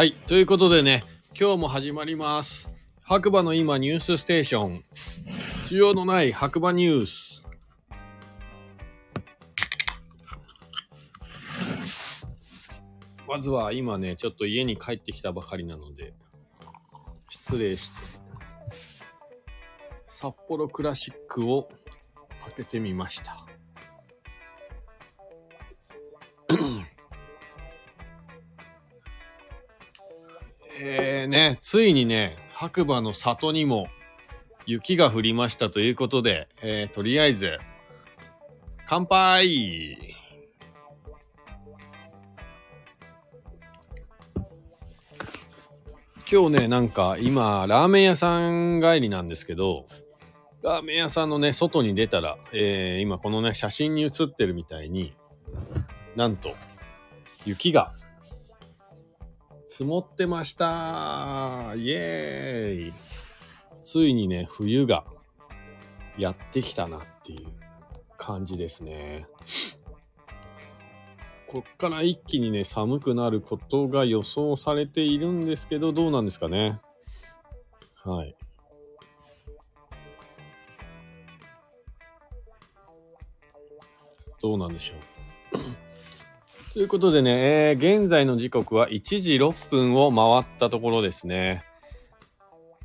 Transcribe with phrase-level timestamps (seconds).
[0.00, 0.12] はい。
[0.12, 1.04] ということでね、
[1.38, 2.70] 今日も始まります。
[3.02, 4.82] 白馬の今ニュースステーション。
[5.68, 7.46] 需要のない白馬ニュース。
[13.28, 16.14] まずは今ね、ちょっと家に帰ってきたばかりなので、
[17.28, 17.94] 失礼して、
[20.06, 21.68] 札幌クラシックを
[22.44, 23.49] 開けてみました。
[30.82, 33.88] えーね、ついにね、白馬の里にも
[34.64, 37.58] 雪が降りましたということで、えーとりあえず、
[38.86, 39.98] 乾杯。
[46.32, 49.84] 今日ね、なんか今、ラーメン屋さん帰りなんですけど、
[50.62, 55.12] ラーメン屋さんのね、外に出たら、えー今このね、写真に写ってるみたいに、
[56.16, 56.54] なんと、
[57.44, 57.92] 雪が
[59.80, 62.92] 積もってましたイエーイ
[63.80, 65.06] ついにね、冬が
[66.18, 67.46] やってきたなっていう
[68.18, 69.26] 感じですね。
[71.46, 76.78] こっから一気にね、寒くなることが予想されているんですけど、どうなんですかね。
[78.04, 78.36] はい。
[84.42, 85.89] どうなんでしょう。
[86.72, 91.64] ということでね、えー現在の時刻は1時6分を回ったところですね。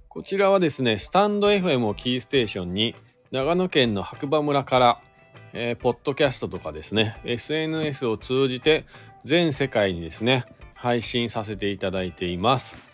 [0.07, 2.95] こちらはですね、スタンド FM をキーステーションに、
[3.29, 5.01] 長野県の白馬村から、
[5.53, 8.85] えーポッドキャストとかですね、SNS を通じて
[9.23, 12.89] 全世界にですね、配信させていただいています。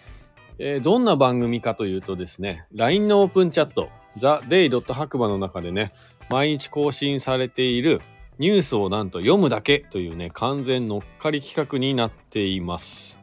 [0.60, 4.94] えーどんな番組かというとですね、LINE のオープンチャット、TheDay.
[4.94, 5.94] 白馬の中でね、
[6.30, 8.02] 毎日更新されている
[8.40, 13.20] ニュースをなんと読むだけというね、完全乗っかり企画になっています。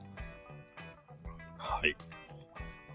[1.56, 1.96] はい。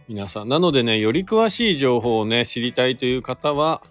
[0.07, 3.81] 皆さん、なのでね、より詳しい情報をね、知りたいという方は、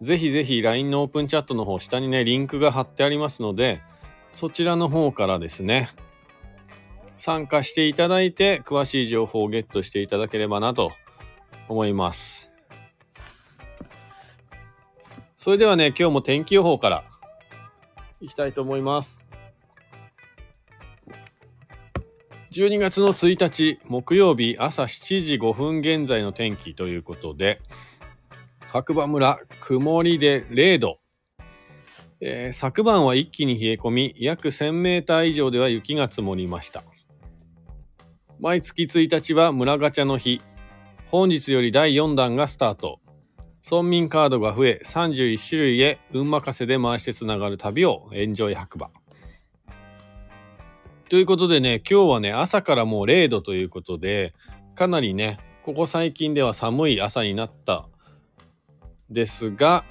[0.00, 3.80] ぜひぜひ LINE のオープンチャットの方、下にね、リンクが貼ってありますので、
[4.32, 5.90] そちらの方からですね、
[7.16, 10.92] 参加していただいて、詳しい情報をゲットしていただければなと
[11.68, 12.52] 思います。
[15.36, 17.04] それではね、今日も天気予報から
[18.22, 19.26] いきたいと思います。
[22.52, 27.60] 12月の1日木曜日朝7時5分現在の天気ということで、
[28.68, 30.98] 白馬村曇りで0度。
[32.20, 36.84] えー昨晩は一気に冷え込み、約1000メーター以上では雪が積もりました。
[38.38, 40.40] 毎月1日は村ガチャの日。
[41.06, 43.01] 本日より第4弾がスタート。
[43.64, 48.90] 村民カードが増え、31種類へ運任せで回してつながる旅をエンジョイ白馬。
[51.08, 54.34] ということでね、今日はね、朝からもう0度ということで、
[54.74, 57.88] かなりね、ここ最近では寒い朝になった
[59.10, 59.84] ですが、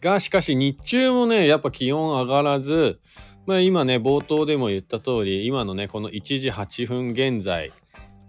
[0.00, 3.00] が、しかし日中もね、やっぱ気温上がらず、
[3.46, 7.70] まあ今ね、冒頭でも言った通り、今のね、この1時8分現在、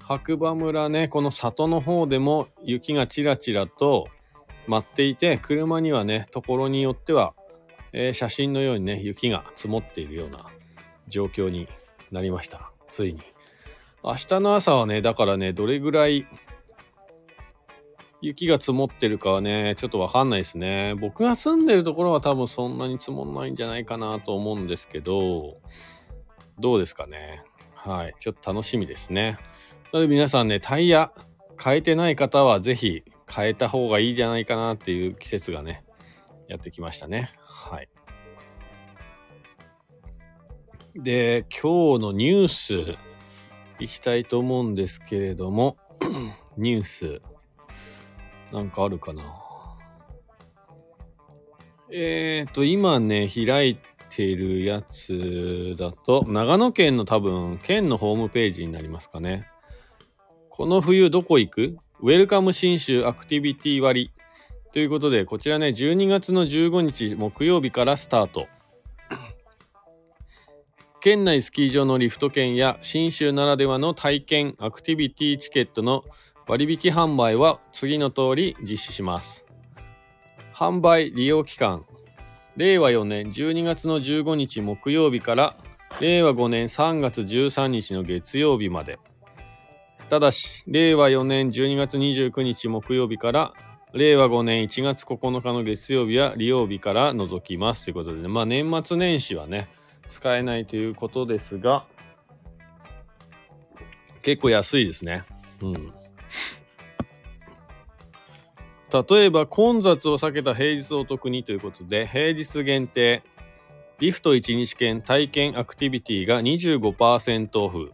[0.04, 4.08] 白馬村ね、この里の方でも雪がちらちらと
[4.68, 7.34] 舞っていて、車にはね、ところによっては、
[7.92, 10.46] えー写真のようにね、雪が積もっているような
[11.08, 11.68] 状況に
[12.12, 12.72] なりました。
[12.88, 13.22] ついに。
[14.04, 16.28] 明日の朝はね、だからね、どれぐらい
[18.24, 20.96] 雪が積もってるかはね、ちょっとわかんないですね。
[20.96, 25.58] 僕が住んでるところは多分そんなに積もんないんじゃないかなと思うんですけど、
[26.58, 27.44] どうですかね。
[27.76, 28.16] はい。
[28.20, 29.38] ちょっと楽しみですね。
[29.92, 31.12] なので皆さんね、タイヤ
[31.62, 33.04] 変えてない方はぜひ
[33.36, 35.84] 変えた方がいいじゃないかなっていう季節がね、
[36.48, 37.32] やってきましたね。
[37.40, 37.90] はい。
[40.96, 43.00] で、今日のニュース、
[43.80, 45.78] いきたいと思うんですけれども、
[46.58, 47.22] ニュース、
[48.52, 49.24] なんかあるかな？
[51.92, 53.78] えーと、今ね、開い
[54.10, 59.48] ているやつだと、長野県の多分、県のホームページになりますかね。
[60.50, 61.78] この冬どこ行く？
[62.04, 64.12] ウェルカム新州アクティビティ割
[64.74, 68.48] ということで、こちらね、12月の15日木曜日からスタート。
[71.00, 76.04] 県内スキー場のリフト券や新州ならではの体験アクティビティチケットの
[76.46, 79.46] 割引販売は次の通り実施します。
[80.54, 81.86] 販売利用期間
[82.58, 85.54] 令和4年12月の15日木曜日から
[86.02, 89.00] 令和5年3月13日の月曜日まで
[90.10, 93.54] ただし令和4年12月29日木曜日から
[93.94, 99.68] 令和5年1月9日の月曜日は利用日から除きますということでねまあ年末年始はね
[100.08, 101.86] 使えないということですが
[104.24, 105.24] 結構安いですね。
[105.62, 105.74] うん。
[109.10, 113.22] 例えば混雑を避けた平日お得にということで、平日限定、
[114.00, 117.92] リフト1日券体験アクティビティが25%オフ。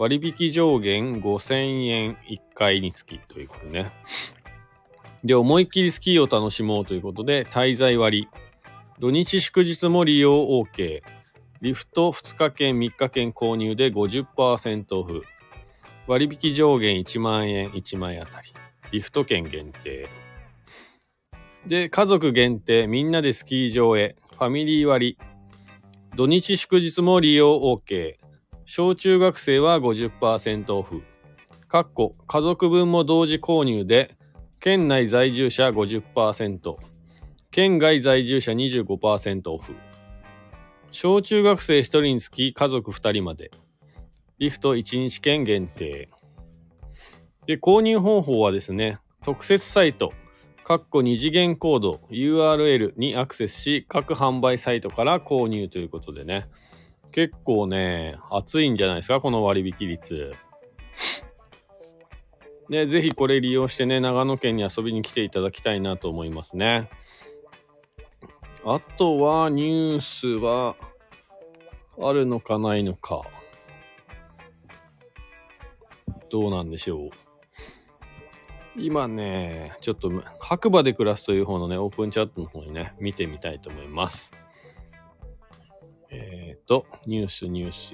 [0.00, 3.92] 割引上限5000円1回につきということね。
[5.22, 8.26] で、思いっきりスキーを楽しもうということで、滞在割。
[8.98, 11.02] 土日祝日も利用 OK。
[11.60, 15.22] リフト2日券3日券購入で50%オフ。
[16.06, 18.48] 割引上限1万円1枚あたり。
[18.92, 20.08] リフト券限定。
[21.66, 24.16] で、家族限定、みんなでスキー場へ。
[24.30, 25.18] ファミリー割。
[26.16, 28.29] 土日祝日も利用 OK。
[28.72, 31.02] 小中学生は50%オフ。
[31.66, 34.14] かっこ家族分も同時購入で、
[34.60, 36.76] 県内在住者50%、
[37.50, 39.74] 県外在住者25%オフ。
[40.92, 43.50] 小中学生1人につき家族2人まで。
[44.38, 46.08] リフト1日券限定。
[47.46, 50.12] で、購入方法はですね、特設サイト、
[50.62, 56.46] かっこ二次元コード URL にアクセスし、各販売サイトから購入ということでね、
[57.12, 60.32] 結構ね、熱いんじゃないですか、この割引率。
[62.68, 66.88] ね、ぜひこれ利用してね、長野県に遊びに来ていただきたいなと思いますね。
[68.64, 70.76] あとは、ニュースは、
[72.00, 73.22] あるのかないのか。
[76.30, 77.10] どうなんでしょう。
[78.76, 84.32] 今ね、ちょっと白馬で暮らすという方のね、オープンチャットの方にね、見てみたいと思います。
[86.70, 87.92] と、ニュース、ニュース。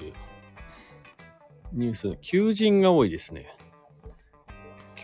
[1.73, 3.47] ニュース、求人が多いですね。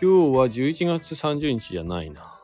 [0.00, 0.06] 日
[0.38, 2.40] は11月30日じゃないな。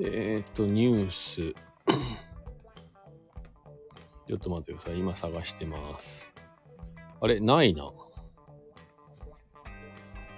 [0.00, 1.54] えっ、と、ニュース。
[4.26, 4.98] ちょっと待ってください。
[4.98, 6.32] 今探してます。
[7.20, 7.92] あれないな。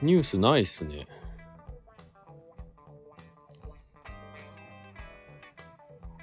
[0.02, 1.06] ニュースないっすね。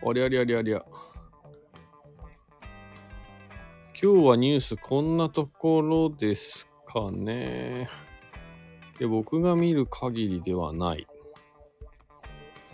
[0.07, 0.92] ありゃりゃりゃりゃ。
[3.95, 7.87] 今日はニュースこんなところですかね。
[8.97, 11.05] で僕が見る限りではない。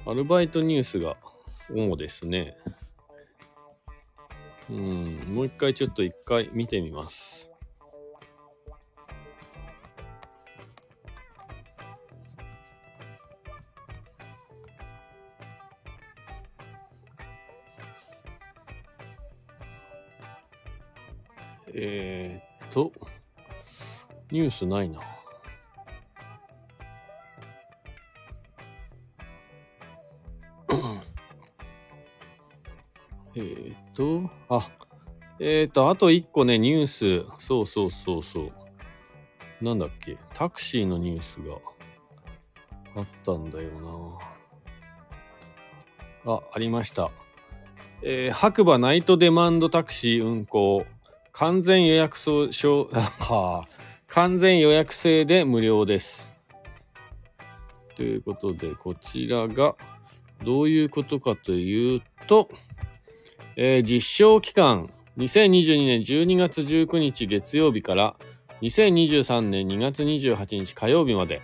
[0.06, 1.18] アルバイトニュースが
[1.70, 2.54] 主ですね。
[4.70, 7.52] うん、もう一回ちょっと一回見てみます。
[21.82, 22.92] えー、っと、
[24.32, 25.00] ニュースないな。
[33.36, 34.70] えー、っと、あ、
[35.40, 38.52] えー、っと、あと一個ね、ニュース、そうそうそうそう。
[39.62, 41.56] なんだっけ、タクシーのニュースが
[42.98, 43.70] あったんだよ
[46.26, 46.34] な。
[46.34, 47.10] あ、ありました。
[48.02, 50.86] えー白馬ナイトデマンドタクシー運行。
[51.32, 53.68] 完全予約そう、しょう はあ、
[54.08, 56.36] 完全予約制で無料です。
[57.96, 59.76] ということで、こちらが
[60.44, 62.50] どういうことかというと、
[63.56, 68.16] えー実証期間、2022年12月19日月曜日から
[68.62, 71.42] 2023年2月28日火曜日まで、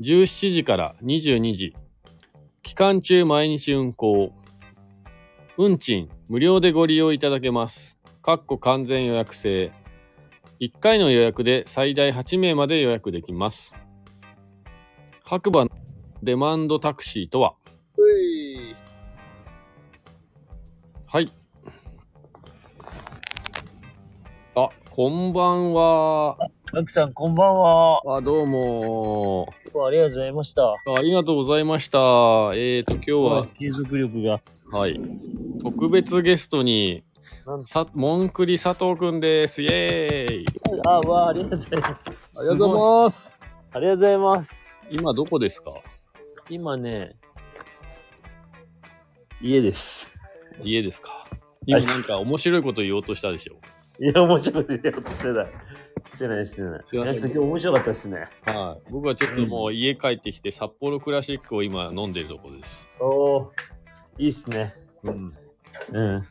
[0.00, 1.76] 17時から22時、
[2.62, 4.32] 期間中毎日運行、
[5.56, 7.97] 運賃無料でご利用いただけます。
[8.28, 9.72] かっこ完全予約制。
[10.60, 13.78] 1回の予約で最大8名まで予約できます。
[15.24, 15.66] 白馬
[16.22, 17.54] デマンドタクシーとは？
[21.06, 21.32] はい。
[24.56, 26.36] あ、こんばんは。
[26.70, 28.02] ガクさん、こんばんは。
[28.18, 29.48] あ、どうも。
[29.86, 30.74] ありがとうございました。
[30.74, 31.98] ありがとうございました。
[31.98, 34.42] えーと、今日は、継続力が。
[34.70, 35.00] はい。
[35.62, 37.04] 特別ゲストに、
[37.64, 39.62] さ、モンクリ佐藤くんです。
[39.62, 40.44] イエーイ。
[40.86, 41.90] あ、わあ、ありがとうございます。
[41.90, 43.42] ありがとうございます。
[43.72, 44.66] ありがとうございます。
[44.90, 45.72] 今どこですか？
[46.50, 47.16] 今ね、
[49.40, 50.14] 家です。
[50.62, 51.26] 家ですか？
[51.64, 53.54] 今なんか面白いこと言おうとしたでしょ？
[53.98, 55.46] いや、面白いこと言おうとしてない。
[56.14, 56.82] してない、してない。
[56.84, 58.28] すいません今日面白かったですね。
[58.44, 58.90] はい。
[58.90, 62.90] 僕はちょっともう家帰ってきて札幌クラシックを今飲んでるところです。
[63.00, 63.52] おお
[64.18, 64.74] いいっすね。
[65.04, 65.34] うん。
[65.92, 66.28] うん。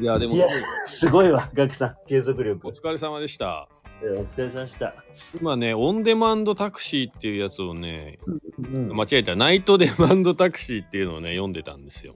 [0.00, 0.46] いや、でもい、や、
[0.86, 1.96] すごいわ、ガクさん。
[2.06, 2.68] 継続力。
[2.68, 3.68] お疲れ様でした。
[4.00, 4.94] お疲れ様でした。
[5.40, 8.18] 今ね、オンデマンドタクシーっていうやつをね、
[8.58, 8.92] うん。
[8.94, 12.14] 間違えた、ナイトデマンドタクシーっていうのをね、読んでたんですよ。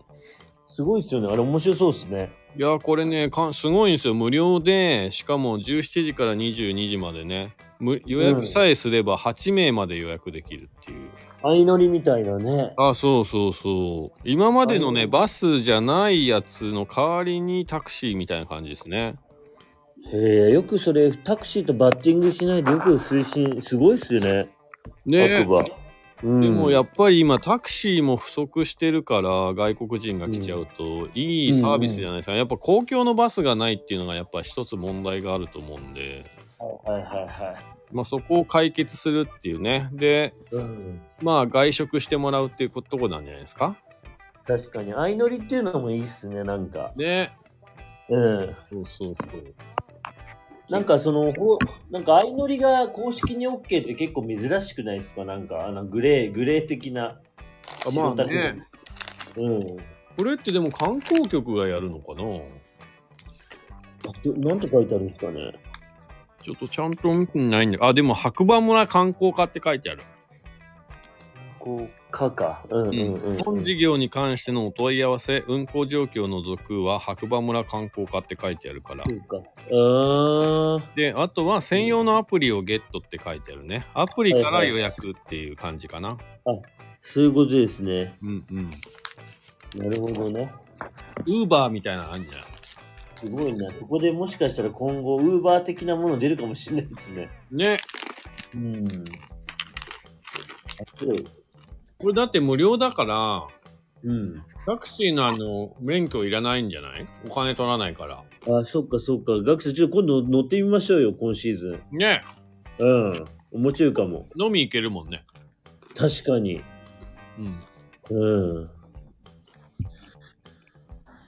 [0.68, 1.28] すごいっすよね。
[1.28, 2.32] あれ面白そうっすね。
[2.56, 4.14] いや、これね、かすごいんですよ。
[4.14, 11.08] 無料で、しかも17時から22時までね、む予約さえすれば8名まで予約できるっていう。
[11.42, 12.72] 相乗りみたいなね。
[12.76, 14.20] あ、そうそうそう。
[14.24, 19.16] 今までのね、はいバスじゃないやつの代わりにタクシーみたいな感じですね。
[20.12, 24.48] へえ、よくそれ、タクシーとバッティングしないでよく推進、すごいっすよね。
[25.06, 25.64] ね白馬。
[26.24, 36.24] うん、でもやっぱり今タクシーも不足してるから外国人が来ちゃうといいサービスじゃないですか、やっぱ公共のバスがないっていうのがやっぱ一つ問題があると思うんで、
[36.58, 37.71] はいはいはいはい。
[37.92, 39.88] まあ、そこを解決するっていうね。
[39.92, 43.76] でうん、まあ外食してもらうっていうとこなんじゃないですか？
[44.46, 46.92] 確かに、相乗りっていうのもいいっすね、なんか。
[46.96, 47.36] ね。
[48.08, 48.56] うん。
[48.64, 49.54] そうそうそう。
[50.68, 51.58] なんかその、ほ
[51.90, 55.24] なんか相乗りが公式に OK って結構珍しくないですか？
[55.24, 57.20] なんか、あのグレー、グレー的な。
[57.86, 58.66] あまあね。
[59.36, 59.62] うん。
[60.16, 62.24] これってでも観光局がやるのかな？
[64.48, 65.52] なんて書いてあるんですかね？
[66.42, 70.02] ちょっとちゃんと見てないんだあでも白馬村観光課って書いてある
[71.62, 72.64] こう、かか。
[72.70, 79.04] うんうんうん、本事業に関してのお問い合わせ、運行状況の続は白馬村観光課って書いてあるから。
[79.08, 79.36] そうか。
[80.96, 83.86] で、あとは専用のアプリをゲットって書いてあるね。
[83.94, 86.18] アプリから予約っていう感じかな。
[87.00, 88.18] そういうことですね。
[88.22, 88.70] うんうん。
[89.76, 90.52] なるほどね。
[91.26, 92.61] ウーバーみたいなのあんじゃん。
[93.22, 93.70] すごいな。
[93.70, 97.30] そこでもしかしたら今後、ウーバー的なもの出るかもしれないですね。
[97.52, 97.76] ね。
[98.56, 98.84] うん。
[101.98, 103.46] これだって無料だから、
[104.02, 104.42] うん。
[104.66, 107.06] タクシーのあの、免許いらないんじゃない？
[107.28, 108.24] お金取らないから。
[108.48, 109.40] あ、そっかそっか。
[109.44, 111.98] ガクさん、ちょっと今度乗ってみましょうよ、今シーズン。
[111.98, 112.24] ね。
[112.78, 113.24] うん。
[113.52, 114.28] 面白いかも。
[114.36, 115.24] 飲み行けるもんね。
[115.96, 116.60] 確かに。
[117.38, 117.60] うん。
[118.10, 118.70] うん。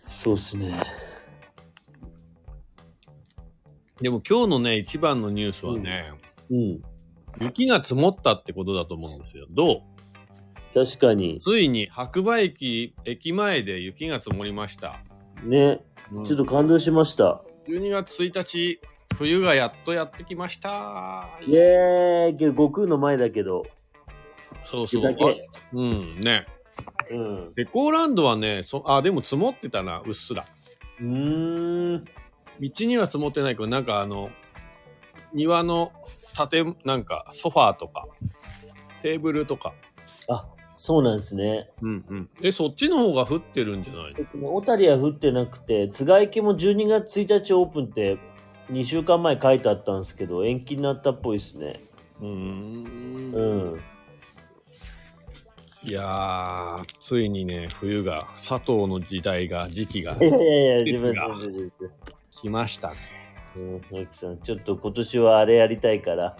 [0.08, 0.80] そうっすね。
[4.04, 6.12] でも今日のね、一番のニュースはね、
[6.50, 6.82] うん。
[7.40, 9.46] 雪が積もったってことだと思うんですよ。
[9.50, 9.82] ど
[10.74, 10.84] う？
[10.86, 11.36] 確かに。
[11.36, 15.00] ついに白馬駅駅前で雪が積もりました、
[15.42, 15.80] ね。
[16.26, 17.40] ちょっと感動しました。
[17.66, 18.78] 12月1日
[19.16, 23.64] 冬がやっとやってきましたイエーイけど、悟空の前だけど。
[24.60, 25.16] そうそう。
[25.72, 26.46] うんね
[27.10, 27.52] うん。
[27.56, 30.44] レコーランドはねそあでも積もってたなうっすら
[31.00, 32.04] うーん。
[32.60, 34.30] 道には積もってないけどなんかあの
[35.32, 35.92] 庭の
[36.50, 38.06] 建なんかソファーとか
[39.02, 39.72] テーブルとか
[40.28, 40.44] あ、
[40.76, 41.70] そうなんですね。
[41.82, 44.54] うんうんえそっちの方が降ってるんじゃないの？
[44.54, 48.18] 小谷は降ってなくて、津賀池も12月1日オープンって
[48.70, 51.82] 2週間前書いてあったんですけど、延期になったっぽいですね。
[52.20, 53.42] うーんう
[53.76, 53.80] ん。
[55.86, 61.14] いやーついにね冬が佐藤の時代が時期がいやいやいや、自分
[62.44, 62.50] 自分で。
[62.50, 62.94] 来ましたね
[63.56, 66.36] うん、マキさん、ちょっと今年はあれやりたいから、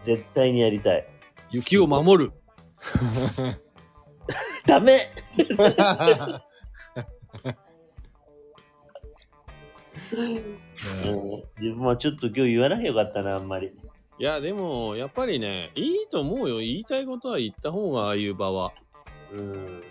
[0.00, 1.06] 絶対にやりたい。
[1.50, 2.32] 雪を守る
[4.66, 5.12] ダメ
[10.12, 10.58] うん
[11.60, 13.72] 自分はちょっと今日言わなきゃよかったな、あんまり。
[14.18, 18.72] いやでもやっぱりねいいと思うよ言いたいことは言った方がああいう場は
[19.32, 19.82] うん。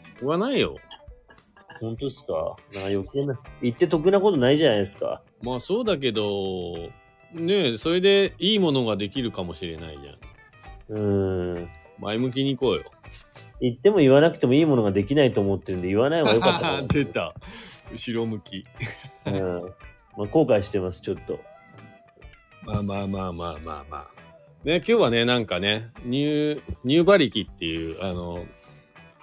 [0.00, 0.76] しょうがないよ
[1.80, 2.56] 本当ですか？
[2.74, 5.22] なんか余計な、言って得なことないじゃないですか。
[5.42, 6.74] まあそうだけど
[7.32, 9.98] ねえそれでいいものができるかもしれない
[10.88, 11.68] じゃんうん。
[11.98, 12.82] 前向きに行こうよ
[13.60, 17.34] 言っても言わなくてもいいものができないと思ってるんで、言わない方がよかったかな 出た
[17.92, 18.62] 後ろ向き
[19.26, 19.62] うん。
[20.16, 21.38] まあ、後悔してます、ちょっと。
[22.66, 24.06] まあまあまあまあまあまあ
[24.64, 28.46] ね今日はねなんかねニューニュー馬力っていうあの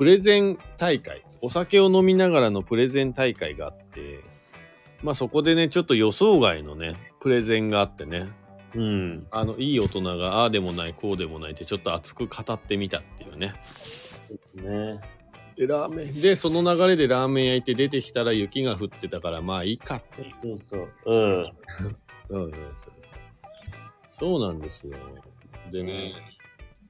[0.02, 4.22] プレゼン大会お酒を飲みながらのプレゼン大会があって
[5.04, 8.28] まあそこでねちょっと予想外のねプレゼンがあってね
[8.74, 9.28] うん。
[9.30, 13.54] あのいい大人がああでもないこうでもないってちょっと熱く語ってみたっていうね
[14.56, 15.00] ね。
[15.56, 21.14] でラーメンでその流れでラーメン焼いて出てきたら雪が降ってたからまあいいかっていうそうそう。
[21.14, 21.52] うん。
[22.30, 22.64] うんうんそう
[24.10, 24.98] そうなんですよ
[25.72, 26.14] でね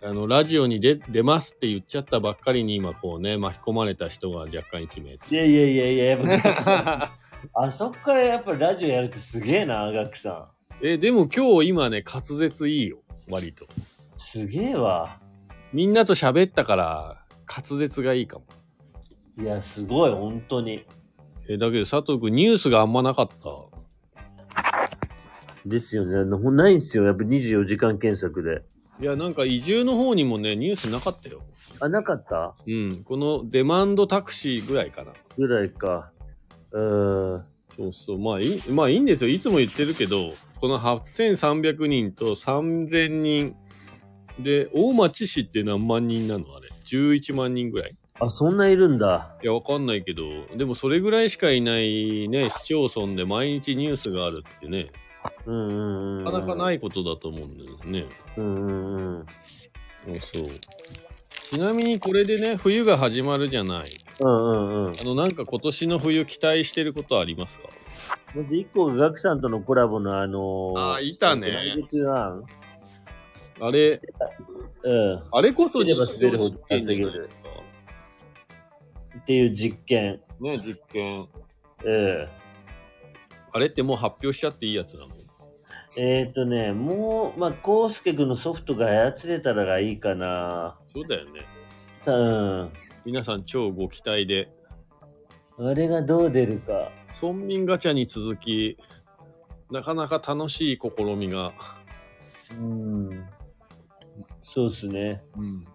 [0.04, 6.20] あのラジオに出出ますって言っちゃったばっかりに今こうね巻き込まれた人が若干1名いやいやいやいや、やっ
[6.54, 7.14] ぱ、
[7.66, 10.50] あそっからやっぱラジオやるってすげえな、ガクさ
[10.82, 12.98] えでも今日今ね滑舌いいよ
[13.30, 13.68] 割とん。
[14.32, 15.20] すげえわ。
[15.72, 18.46] みんなと喋ったから滑舌がいいかも
[19.38, 20.86] いや、すごい、本当に。
[21.50, 23.36] えだけど佐藤君ニュースがあんまなかった
[25.66, 26.30] ですよね。
[26.52, 27.06] ないんすよ。
[27.06, 28.64] やっぱ24時間検索で。
[29.02, 31.42] いや、なんか移住の方にもね、ニュースなかったよ。
[31.80, 32.54] あ、なかった？
[32.68, 33.04] うん。
[33.04, 35.14] このデマンドタクシーぐらいかな。
[35.38, 36.12] ぐらいか。
[36.72, 37.46] うーん。
[37.70, 38.20] そうそう。
[38.20, 39.32] まあいい、まあいいんですよ。
[39.32, 40.30] いつも言ってるけど、
[40.60, 43.56] この8300人と3000人。
[44.40, 46.56] で、大町市って何万人なの？
[46.56, 46.70] あれ。
[46.86, 49.36] 11万人ぐらいあ、そんないるんだ。
[49.42, 50.24] いや、わかんないけど、
[50.56, 54.92] でもそれぐらいしかいないね、市町村で毎日ニュースがあるってね、
[55.46, 56.24] うんうんうん。。
[56.26, 58.06] なかなかないいことだと思うんだよね。
[58.38, 59.26] うんうん
[60.08, 60.20] うん。
[60.20, 60.48] そう。
[61.30, 63.86] ちなみにこれでね、冬が始まるじゃない。
[64.22, 64.92] うんうんうん。
[64.92, 67.68] あの、なんか今年の冬期待してることありますか？
[68.36, 71.52] まず一個がガクさんとのコラボのあのー、あーいたね
[73.60, 74.00] あれ、
[74.84, 75.24] うん。
[75.32, 75.96] あれこそ実
[76.68, 77.50] 験じゃないですか
[79.20, 80.22] っていう実験。
[80.40, 81.28] ね、実験。
[81.84, 82.28] うん。
[83.54, 85.16] あれってもう発表しちゃっていいやつなの？
[85.98, 90.80] えっ、ー、とね、もう、まあ、コウスケ君のソフトが操れたらがいいかな。
[90.88, 91.46] そうだよね。
[92.06, 92.72] うん。
[93.04, 94.50] 皆さん超ご期待で。
[95.60, 96.92] あれがどう出るか。
[97.22, 98.78] 村民ガチャに続き、
[99.70, 101.54] なかなか楽しい試みが。
[102.58, 103.26] うん。
[104.54, 105.22] そうっすね。
[105.36, 105.68] うん。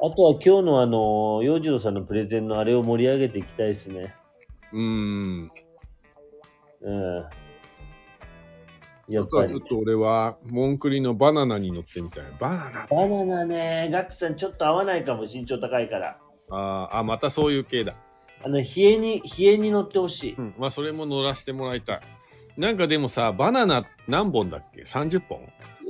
[0.00, 4.14] あとは今日のあの、洋次郎さんのプレゼンのあれを盛り上げていきたいですね。
[4.74, 5.50] うーん。
[6.82, 7.24] うん。
[9.06, 9.60] やあっぱりとはちょっ。
[9.62, 12.24] と俺は、モンクリのバナナに乗ってみたい。
[12.40, 16.18] バナナバナナね、ガクさんちょっと合わないかも、身長高いから。
[16.50, 17.94] あーあ、またそういう系だ。
[18.44, 20.34] あの、冷えに、冷えに乗ってほしい。
[20.36, 20.54] うん。
[20.58, 22.00] まあ、それも乗らせてもらいたい。
[22.56, 25.40] なんかでもさ、バナナ何本だっけ ?30 本？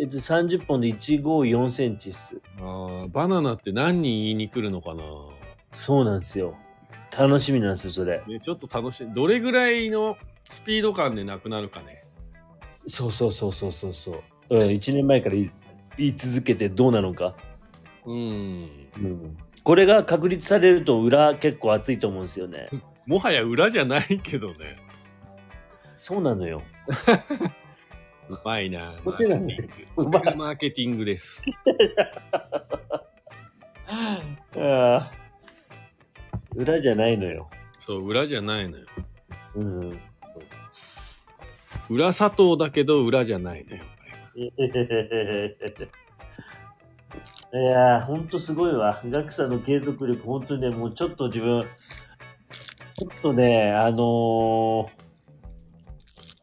[0.01, 2.41] えっと、30本で154センチっす。
[2.61, 5.03] ああ、バナナって何人言いに来るのかな？
[5.73, 6.57] そうなんですよ。
[7.17, 8.23] 楽しみなんですよ、それ。
[8.27, 9.13] ね、ちょっと楽しい。
[9.13, 10.17] どれぐらいの
[10.49, 12.05] スピード感でなくなるかね。
[12.89, 14.23] そうそうそうそうそうそう。
[14.51, 15.51] うん、1年前から言
[15.97, 17.35] い続けてどうなのか。
[18.05, 18.15] うん。
[18.15, 18.19] う
[19.01, 19.37] ん。
[19.63, 22.69] これが確立されると裏結構熱いと思うんですよね。
[23.07, 24.77] もはや裏じゃないけどね。
[25.97, 26.63] そうなのよ。
[28.29, 28.95] うまいな。
[29.05, 29.37] これが
[30.35, 31.45] マーケティングです。
[33.87, 34.21] あ
[34.57, 35.24] あ。
[36.55, 37.49] 裏じゃないのよ。
[37.79, 38.87] そう、裏じゃないのよ。
[39.57, 40.01] うん。
[41.91, 43.83] 裏砂糖だけど裏じゃないのよ。
[47.55, 49.01] いやー、ほんとすごいわ。
[49.05, 54.89] 学者の継続力、ほんとね、もうちょっと自分、ちょっとね、あのー、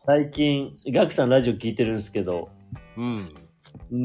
[0.06, 2.50] 最近、ガクさんラジオ聞いてるんですけど、
[2.96, 3.30] うん。
[3.92, 3.98] うー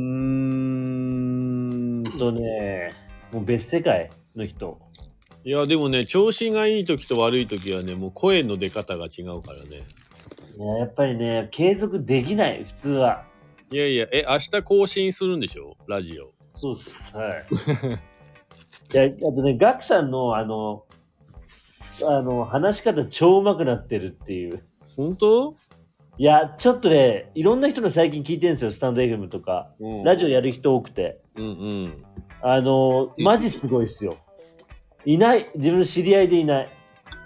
[2.01, 2.91] んとね、
[3.33, 4.81] もう別世界の人。
[5.47, 9.85] いや、でもね、調子がいい時と悪い時はね、もう声の出方が違うからね。
[10.59, 13.23] ねやっぱりね、継続できない、普通は。
[13.71, 15.77] いやいや、え、明日更新するんでしょ？
[15.87, 16.33] ラジオ。
[16.55, 16.97] そうです。
[17.15, 17.45] はい。
[18.93, 20.83] いや、あとね、ガクさんの、あの、
[22.07, 24.65] あの、話し方超上手くなってるっていう。
[24.97, 25.55] 本当？
[26.19, 29.71] いや、ちょっとね、いろんな人の最近聞いてるんですよ、スタンド FM とか。
[29.79, 31.21] うんラジオやる人多くて。
[31.37, 32.05] うんうん。
[32.43, 34.17] あの、マジすごいっすよ。
[35.07, 35.51] いない。
[35.55, 36.69] 自分の知り合いでいない。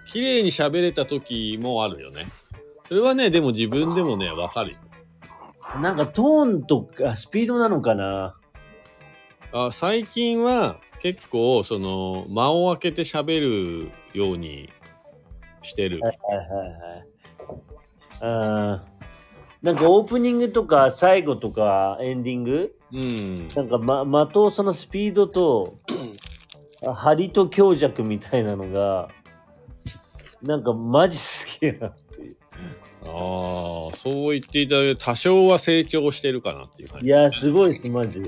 [0.07, 2.27] 綺麗に喋れた時もあるよね。
[2.85, 4.79] それはね、でも自分でもね、わかるよ。
[5.81, 8.37] なんかトーンとかスピードなのかな？
[9.53, 13.41] あ最近は結構、その、間を空けて喋
[13.85, 14.69] るように
[15.63, 16.01] してる。
[16.01, 17.07] はいはいはい。
[18.21, 18.91] あー
[19.63, 22.75] なんかオープニングとか最後とかエンディング？
[22.93, 23.49] うん。
[23.49, 25.93] なんかま、的をそのスピードと、あ
[26.83, 29.09] 張りと強弱みたいなのが、
[30.43, 32.37] なんかマジすげえなっていう。
[33.05, 37.07] ああ、そう言っていただけ多少は成長してるかなっていう感じ。
[37.07, 38.23] いやー、すごいです、マジ。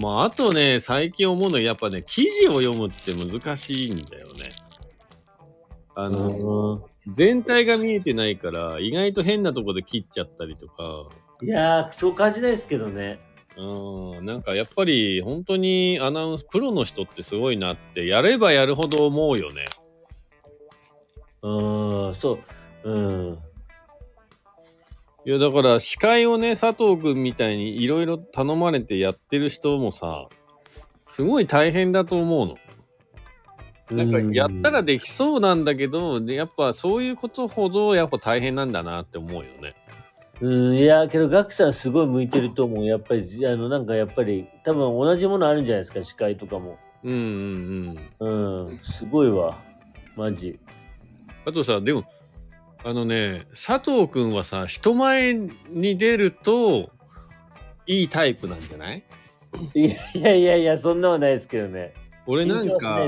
[0.00, 4.48] まあ、あとね、最近思うのはやっぱね、記事を読むって難しいんだよね。
[5.94, 11.08] あの、うん全体が見えてないから、意外と変なとこで切っちゃったりとか、
[11.42, 13.20] いやー、そう感じないですけどね。
[13.56, 19.64] うん、なんかやっぱり本当にアナウンス、プロの人ってすごいなって、やればやるほど思うよね。
[21.42, 22.38] うーん、そ
[22.84, 22.90] う。
[22.90, 23.38] うん。
[25.24, 30.28] いや、だから司会をね、佐藤くんみたいにいろいろ頼まれてやってる人もさ、
[31.06, 32.56] すごい大変だと思うの。
[33.90, 39.74] なんかやったらできそうなんだけど、でやっぱそういうことほどやっぱ大変なんだなって思うよね。
[40.40, 42.84] うん、いや、けど、ガクさんすごい向いてると思う。
[42.84, 46.78] やっぱり、あの、なんかやっぱり、多分同じものあるんじゃないですか、司会とかも。
[47.04, 48.64] うんうんうん。
[48.64, 49.58] うん、すごいわ。
[50.16, 50.58] マジ。
[51.44, 52.04] あとさ、でも、
[52.84, 55.34] あのね、佐藤くんはさ、人前
[55.70, 56.90] に出ると、
[57.86, 59.04] いいタイプなんじゃない？
[59.74, 61.94] いやいやいやそんなのないですけどね。
[62.26, 63.00] 俺なんか。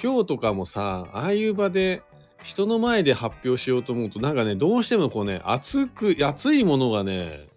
[0.00, 2.02] 今日とかもさああいう場で
[2.46, 7.48] 人の前で発表しようと思うとなんかねどうしてもこうね熱く熱いものがね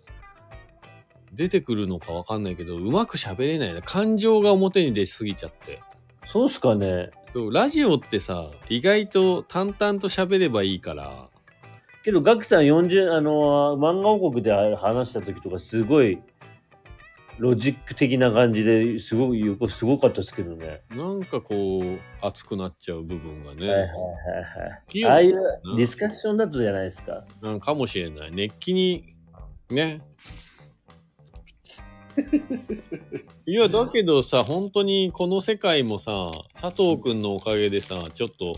[1.32, 3.82] 出てくるのかわかんないけどうまく喋れないね。
[3.86, 5.80] 感情が表に出しすぎちゃって。
[6.26, 7.12] そうっすかね。
[7.32, 11.30] そうラジオってさ意外と淡々と喋ればいいから。
[12.04, 16.20] けど、ガクさん40、あの、漫画王国で話した時とか、すごい、
[17.40, 20.82] ロジック的な感じですごい、すごかったですけどね。
[20.92, 23.90] なんかこう熱くなっちゃう部分がね、はいはいは
[24.94, 25.06] い。
[25.06, 27.24] ああいうなディスカッションだとじゃないですか。
[27.42, 29.16] なんかもしれない熱気に
[29.70, 30.02] ね
[33.46, 38.54] いやだけどさ本当にこの世界もさ佐藤くんのおかげでさちょっと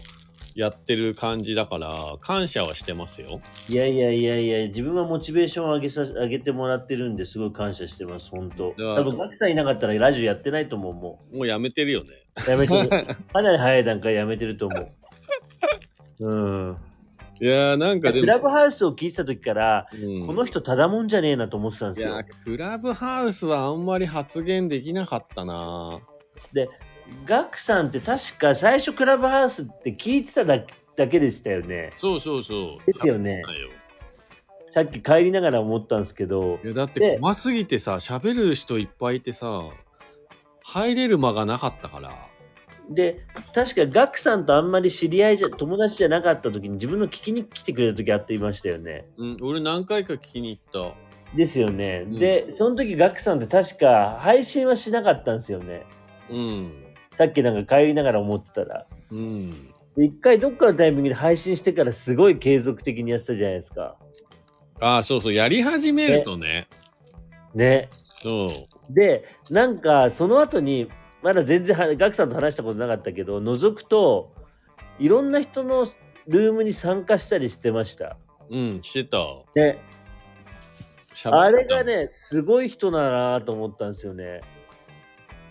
[0.55, 8.73] やってる感じだから感謝はしてますよいやいやいやいや、自分はモチベーションを上げさ上げてもらってるんですごい感謝してます、本当。
[8.77, 12.09] 多分ガクさんいなかったらラジオやってないと思う、ももうやめてるよね
[12.47, 12.49] う。
[12.49, 12.87] やめてる。
[13.33, 16.29] かなり早い段階やめてると思う。
[16.29, 16.35] う
[16.71, 16.77] ん。
[17.39, 22.23] いやーなんかでクラも、ブハウスを聞いてた時から、うんこの人ただもんじゃねえなと思ってたんですよいや。
[22.23, 25.99] クラブハウスはあんまり発言できなかったな
[26.53, 26.69] で、
[27.25, 31.91] ガクさんって確か最初クラブハウスって聞いてただけだけでしたよね。
[31.95, 33.41] そうそうそうですよね
[34.71, 39.63] さっき帰りながら思ったんですけどい、やだってで怖すぎてさ喋る人いっぱいいてさ
[40.63, 42.11] 入れる間がなかったから
[42.89, 49.05] で、確かガクさんとあんまり知り合いじゃ、友達じゃなかった時に自分の聞きに来てくれた時あっていましたよね。
[49.17, 50.95] うん俺何回か聞きに行った
[51.35, 52.03] ですよね。
[52.05, 55.85] うんで、その時ガクさんって確か配信はしなかったんですよね。
[56.29, 58.85] うんさっきなんか帰りながら思ってたら。
[59.11, 59.51] うん
[59.97, 63.97] で一回どっかのタイミングで配信してからすごい継続的にやってたじゃないですか。
[64.79, 66.67] ああそうそうやり始めるとね
[67.53, 67.89] ね。
[67.91, 70.89] そうで、なんかその後に、
[71.21, 74.33] まだ全然はガクさんと話したことなかったけど、覗くと、
[74.99, 75.85] いろんな人の
[76.27, 78.17] ルームに参加したりしてました。
[78.49, 79.17] うんしてた
[79.55, 79.79] ね。
[81.25, 84.41] あれがね、すごい人だなと思ったんですよね。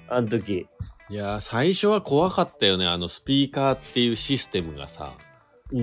[0.09, 0.66] あの時。
[1.11, 5.14] いやー最初は怖かったよねあのスピーカーっていうシステムがさ
[5.73, 5.81] うー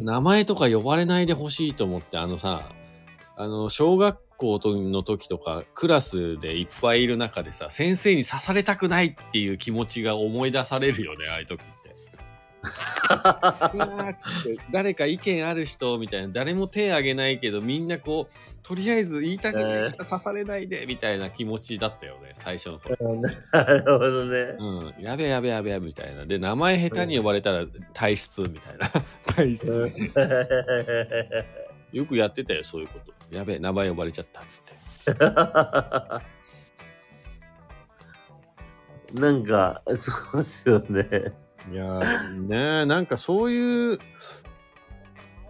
[0.00, 0.04] ん。
[0.04, 2.70] 名前とか呼ばれないでほしいと思ってあのさ
[3.36, 11.79] あの小学校の時とかクラスでいっぱいいる中でさ先生に刺されたくないっていう気持ちが思い出されるよねああいう時って。
[13.74, 22.96] うわーっつって誰か意見ある人みたいな誰も手挙げないけどみんなこうとりあえず言いたくないから刺されないでみたいな気持ちだったよね最初の頃。
[23.52, 24.56] なるほどね。
[24.58, 26.26] うん、やべやべやべやべみたいな。
[26.26, 28.86] で、名前下手に呼ばれたら体質みたいな。
[29.26, 29.92] 体質。
[31.92, 33.12] よくやってたよ、そういうこと。
[33.34, 34.74] やべえ、名前呼ばれちゃったっつって。
[39.20, 41.32] なんか、そうですよね。
[41.70, 43.98] いやーねえなんかそういう、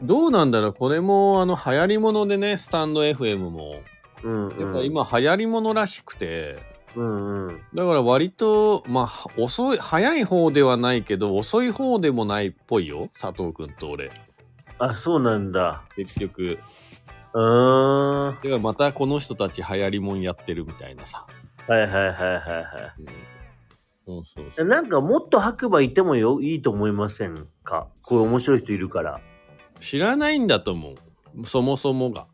[0.03, 3.81] どうなんだろう、これもあの流行り物でね、スタンド FM も。
[4.23, 4.61] うん、うん。
[4.61, 6.59] やっぱ今流行り物らしくて、
[6.97, 7.61] うんうん。
[7.75, 14.11] だから割と、まあ、遅い、早い方ではないけど、遅い方でもないっぽいよ、佐藤くんと俺。
[14.79, 15.83] あ、そうなんだ。
[15.95, 16.59] 結局。
[17.33, 18.41] うーん。
[18.43, 21.27] ではまたこの人たち流行りもんやってるみたいなさ。
[21.69, 23.07] はいはいはいはいはうん、
[24.11, 24.65] そうそうそい。
[24.65, 24.69] う。
[24.69, 27.89] なんかもっと白馬いてもよいいと思いませんか？
[28.03, 29.21] これ面白い人いるから。
[29.79, 30.95] 知らないんだと思
[31.39, 31.45] う。
[31.45, 32.27] そもそもが。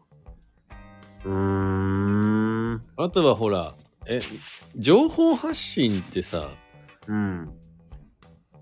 [1.24, 2.82] うーん。
[2.96, 3.74] あとはほら、
[4.06, 4.20] え、
[4.74, 6.48] 情報発信ってさ、
[7.08, 7.50] うん。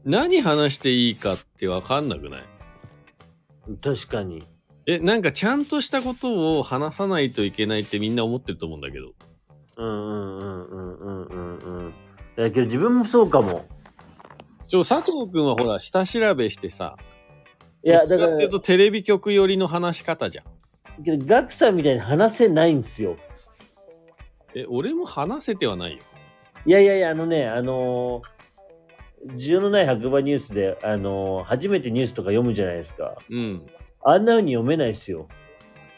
[0.05, 2.43] 何話していいかってわかんなくない？
[3.83, 4.47] 確かに。
[4.87, 9.13] え、なんかちゃんとしたことを話さないといけないってみんな思ってると思うんだけど。
[9.77, 11.95] うんうんうんうんうんうんうん。
[12.37, 13.65] だけど自分もそうかも。
[14.67, 16.97] ちょ、佐藤くんはほら、下調べしてさ、
[17.85, 21.03] いや、どっちだか、からっていうとテレビ局寄りの話し方じゃん。
[21.05, 23.17] けどガクさんみたいに話せないんですよ。
[24.55, 25.99] え、俺も話せてはないよ。
[26.67, 28.35] いやいやいや、あのね、あのー
[29.37, 33.17] 需要のない白馬ニュースで、あのー初めてニュースとか読むじゃないですか。
[33.31, 33.67] うん。
[34.05, 35.29] あんな風に読めないですよ。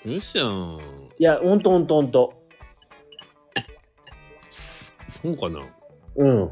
[0.04, 0.80] よっしゃん。
[1.18, 2.32] いや、ほんとほんとほんと。
[5.08, 5.60] そうかな？
[6.16, 6.50] うん。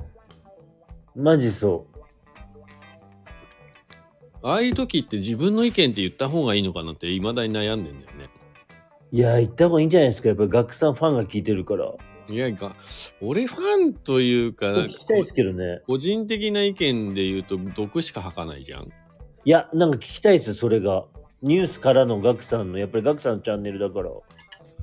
[1.17, 1.87] マジそ
[4.43, 8.29] ああいう時って自分の意見って言った方がいいのかなって未だに悩んでんだよね。
[9.13, 9.17] う。
[9.17, 10.29] いや、行った方がいいんじゃないですか。
[10.29, 11.93] やっぱりガクさんファンが聞いてるから。
[12.29, 12.75] いや、が
[13.23, 15.81] 俺ファンというか、聞きたいですけどね。
[15.87, 18.89] 個人的な意見で言うと毒しか吐かないじゃん。
[19.47, 21.05] いや、なんか聞きたいです、それが。
[21.43, 24.11] ニュースからのガクさんの、やっぱりガクさんのチャンネルだから。
[24.11, 24.23] そ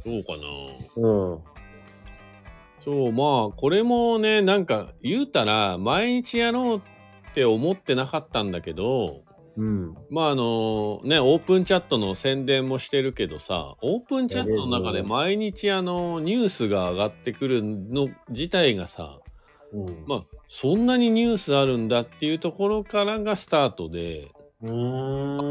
[0.05, 1.07] うかな。
[1.07, 1.39] うん。
[2.81, 6.81] そう、まあ、これもね、なんか言うたら、毎日やろうっ
[7.31, 9.21] て思ってなかったんだけど、
[9.55, 9.95] うん。
[10.09, 19.19] まああのね、オープンチャットの宣伝もしてるけどさ、オープンチャットの中で毎日あの、ニュースが上がってくるの自体がさ、
[19.73, 20.03] うん。
[20.07, 24.31] まあ、そんなにニュースあるんだっていうところからがスタートで。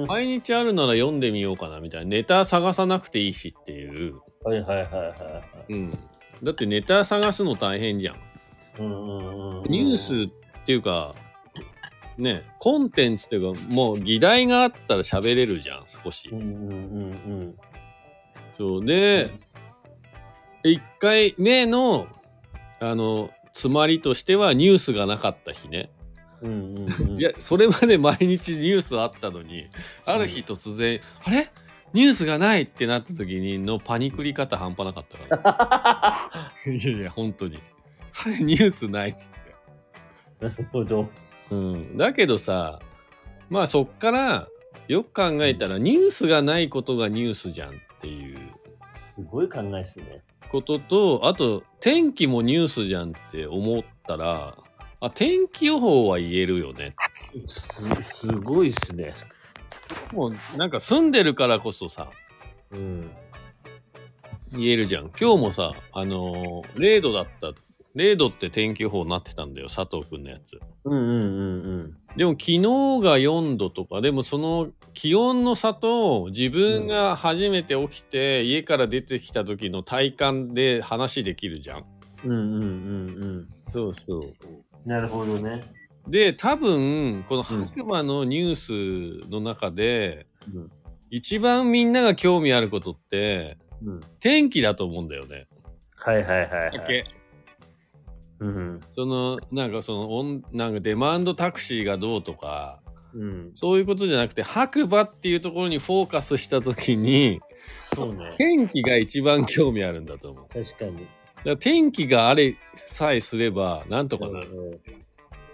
[0.09, 2.11] 毎日あるなら読んでみようかなみたいな。
[2.11, 4.16] ネタ探さなくていいしっていう。
[4.43, 5.09] はいはいはいは
[5.69, 5.73] い。
[5.73, 5.99] うん。
[6.42, 8.16] だってネタ探すの大変じゃん。
[8.79, 9.70] うんうんうん。
[9.70, 11.14] ニュースっていうか、
[12.16, 16.35] ね、コンテンツっていうか、もう議題があったら喋れるじゃん、少しう。
[16.37, 16.74] んうんう
[17.46, 17.55] ん
[18.53, 18.85] そう。
[18.85, 19.31] で、
[20.64, 22.09] 1回目の、
[22.79, 25.90] あの、つまりとしてはニュースがなかった日ね。
[26.42, 26.50] うん。
[26.50, 27.18] うんうんうん。
[27.18, 29.68] いや、それまで毎日ニュースあったのに、
[30.05, 31.48] ある日突然、あれ？
[31.92, 36.31] ニュースがないってなった時にのパニクり方半端なかったか
[36.66, 36.72] ら。
[36.72, 37.59] いやいや、本当に。
[38.24, 39.55] あれ、ニュースないっつって。
[40.44, 41.09] なるほど。
[41.50, 41.96] うん。
[41.96, 42.81] だけどさ、
[43.48, 44.48] まあそっから、
[44.88, 48.38] よく考えたら、ニュースがないことがニュースじゃんっていう
[48.90, 50.22] すごい考えっすね。
[50.48, 54.57] ことと、あと、天気もニュースじゃんって思ったら、
[55.00, 56.94] あ、天気予報は言えるよね。
[57.46, 59.14] す、すごいっすね。
[60.13, 62.11] もう、なんか住んでるからこそさ、
[62.71, 63.11] うん。
[64.53, 65.11] 言えるじゃん。
[65.21, 67.53] 今日もさ、あのー、0度だった。
[67.97, 70.61] 0度って天気予報になってたんだよ、佐藤くんのやつ。
[70.85, 81.85] うんうんうんでも昨日が4度とか、でもその気温の差と自分が初めて起きて家から出てきた時の体感で話できるじゃん。
[82.25, 82.31] うん。
[82.31, 83.49] うんうんうんうん。
[83.73, 84.21] そうそう。
[84.85, 85.63] なるほどね。
[86.09, 90.71] で、多分、この白馬のニュースの中で、うん。
[91.11, 94.01] 一番みんなが興味あることって、うん。
[94.21, 95.47] 天気だと思うんだよね。
[95.97, 97.05] はいはいはい、はい。
[98.89, 102.81] その、なんかその、オンなんかデマンドタクシーがどうとか、
[103.13, 103.51] うん。
[103.55, 107.41] そういうことじゃなくて、白馬っていうところにフォーカスしたときに、
[107.95, 108.35] そうね。
[108.39, 110.47] 天気が一番興味あるんだと思う。
[110.49, 111.07] 確かに。
[111.45, 114.81] ら天気があれさえすれば、なんとかなる。
[114.87, 115.01] うん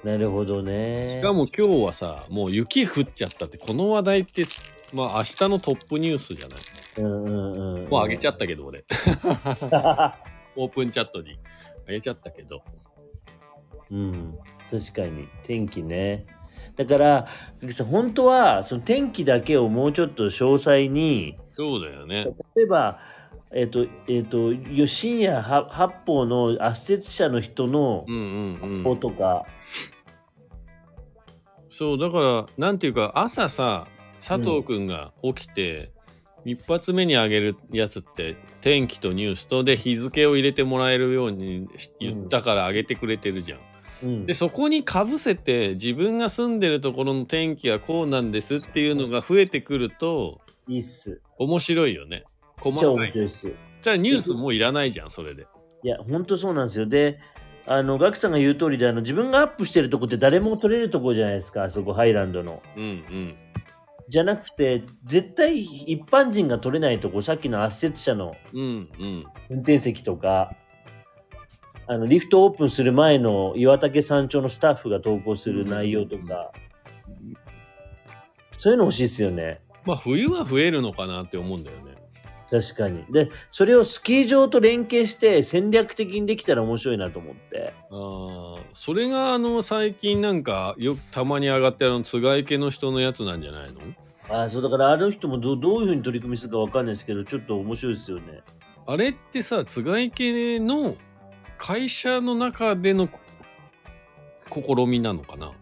[0.07, 1.11] なるほどね。
[1.11, 4.45] しかも今日はさ、もう雪降っちゃったって、この話題って、
[4.95, 6.59] まあ明日のトップニュースじゃない？
[6.99, 7.89] うんうんうん。
[7.89, 8.85] もうあげちゃっったけど、俺。
[9.69, 10.17] た。
[10.55, 11.37] オープンチャットに
[11.89, 12.63] あげちゃったけど。
[13.91, 14.39] うん。
[14.71, 15.27] 確かに。
[15.43, 16.27] 天気ね。
[16.77, 17.27] だから、
[17.71, 22.29] さ本当は、その天気だけをもうちょっと詳細に、そうだよね。
[22.55, 23.01] 例えば、
[23.53, 28.85] えっ、と、えっ、と、よ深夜は八方の圧雪者の人のうんうんうん。
[31.77, 33.87] そう、だから、なんていうか、朝さ、
[34.19, 35.93] 佐藤くんが起きて、
[36.47, 43.59] 一発目にあげるやつって、天気とニュースとで日付を入れてもらえるようにし言ったからあげてくれてるじゃん。
[44.05, 51.21] うんで、そこにかぶせて、自分が住んでるところの天気はこうなんですっていうのが増えてくると、いいっす。
[51.37, 52.25] 面白いよね。
[52.59, 53.13] 細かい。
[53.13, 55.47] じゃあニュースもういらないじゃん、それで。
[55.83, 56.87] いや、本当そうなんですよ。
[56.87, 57.19] で、
[57.69, 62.63] あの、ガクさんが言う通りで、あの、自分がアップしてるとこって誰も撮れるとこじゃないですか、あそこ、ハイランドの。
[62.77, 63.35] うんうん。
[64.09, 69.25] じゃなくて、絶対一般人が撮れないとこ、さっきの圧雪車のうんうん。
[69.51, 70.53] 運転席とか、
[71.89, 76.53] あの、リフトオープンする前の岩竹山頂のスタッフが投稿する内容とか、
[78.53, 79.61] そういうの欲しいですよね。
[79.85, 81.86] まあ冬は増えるのかなって思うんだよね。
[82.51, 83.05] 確かに。
[83.11, 87.75] で、それをスキー場と連携して戦略的にできたら面白いなと思って。
[87.91, 93.81] ああ、それがあの最近なんかよくたまに上がってるあのつがい家の人のやつなんじゃないの？
[94.29, 98.41] ああ、そうだからあの人もどどういうふうに取り組みするかわかんないですけど、ちょっと面白いですよね。
[98.87, 100.97] あれってさ、つがい家の
[101.59, 103.19] 会社の中でのこ
[104.49, 105.53] 試みなのかな？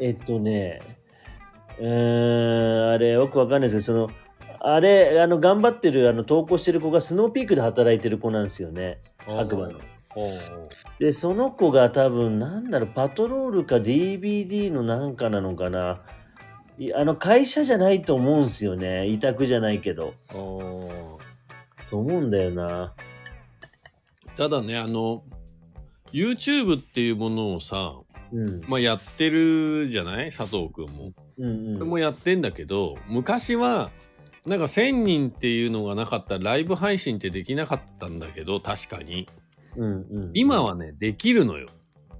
[0.00, 0.80] えっとね、
[1.78, 4.19] うーん、あれ、よくわかんないですけど、その、
[4.62, 9.00] あれ、あの、頑張ってる、あの、投稿してる子がスノーピークで働いてる子なんですよね。
[9.26, 9.80] 白馬の。
[10.98, 16.02] で、その子が多分、なんだろう、パトロールか DVD のなんかなのかな。
[16.78, 19.06] いあの、会社じゃないと思うんですよね。
[19.06, 20.14] 委託じゃないけど。
[20.28, 22.94] と思うんだよな。
[24.36, 25.22] ただね、あの、
[26.12, 27.94] YouTube っていうものをさ、
[28.32, 28.60] うん。
[28.68, 30.30] まあ、やってるじゃない？
[30.30, 31.12] 佐藤くんも。
[31.38, 31.76] うんうん。
[31.76, 33.90] 俺もやってんだけど、昔は、
[34.46, 39.28] なんか1000人っていうのがなかったらライブ配信ってできなかったんだけど、確かに。
[39.76, 41.68] うんうん、今はね、できるのよ。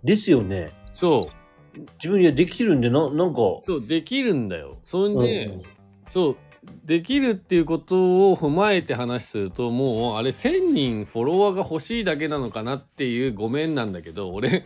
[0.04, 0.70] ですよね。
[0.92, 1.78] そう。
[1.98, 3.40] 自分にはできてるんでな、なんか。
[3.60, 4.78] そう、できるんだよ。
[4.84, 5.62] そんで、うん
[6.08, 6.36] そう、
[6.84, 14.64] できるっていうことを踏まえて話するともうあれ1,000人フォロワーが欲しいだけなのかなっていうごめんなんだけど俺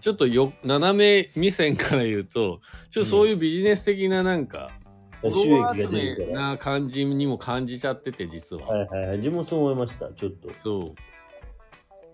[0.00, 4.85] ちょっとよ斜め目線から言うとちょっとそういうビジネス的ななんか、フォ
[5.22, 6.50] 収益が出るから。
[6.50, 8.66] な感じにも感じちゃってて実は。
[8.66, 9.18] はいはいはい。
[9.18, 10.50] 自分もそう思いました、ちょっと。
[10.56, 10.86] そう。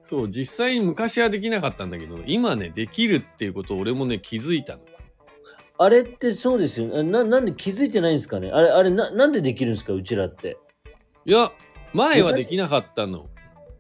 [0.01, 4.81] そう、実際に昔はできなかったんだけど、今ね、できるっていうことを俺もね、気づいたの。
[5.79, 7.03] あれってそうですよね。
[7.03, 8.51] ななんで気づいてないんですかね？
[8.53, 9.93] あれ、あれな、なんでできるんですか？
[9.93, 10.57] うちらって。
[11.25, 11.51] いや、
[11.93, 13.29] 前はできなかったの。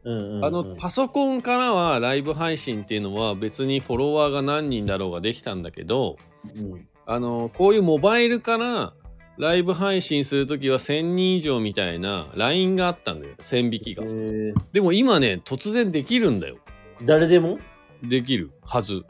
[0.04, 0.44] うんうん、うん。
[0.44, 6.16] あの、パソコンからはライブ配信っていうのは別にフォロワーが何人だろうができたんだけど、
[6.56, 8.94] うん、あの、こういうモバイルから
[9.42, 13.35] ライブ配信するときは1000人以上みたいな LINE があったんだよ。
[13.40, 14.07] 線引きがえ。
[14.07, 16.59] ー、でも今ね、突然できるんだよ。
[17.02, 17.59] 誰でも？
[18.05, 19.05] できるはず。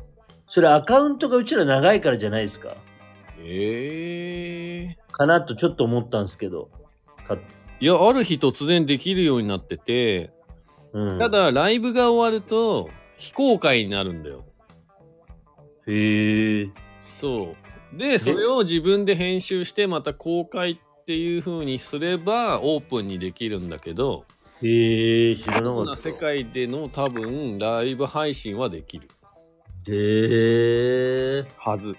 [0.46, 2.74] それアカウントがうちら長いからじゃないですか
[3.44, 6.70] ええかなとちょっと思ったんですけど。
[7.28, 7.36] か
[7.78, 10.30] いや、ある日突然できるようになってて、
[10.94, 14.46] うん、ただライブが終わると非公開になるんだよ。
[15.86, 16.70] へえ。
[16.98, 17.61] そう。
[17.92, 24.24] で、それを自分で編集してまた公開っていう風にすればオープンにできるんだけど、
[24.62, 25.96] へえ、知らなかった。
[25.96, 29.08] 世界での多分ライブ配信はできる
[29.88, 31.44] へえ。
[31.56, 31.96] はず。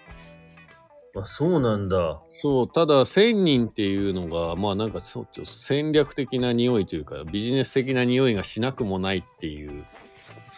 [1.15, 2.21] あ、そうなんだ。
[2.29, 9.86] そう、ただ1000人っていうのが、まあなんかそうちょっと戦略的な匂いというか、ビジネス的な匂いがしなくもないっていう。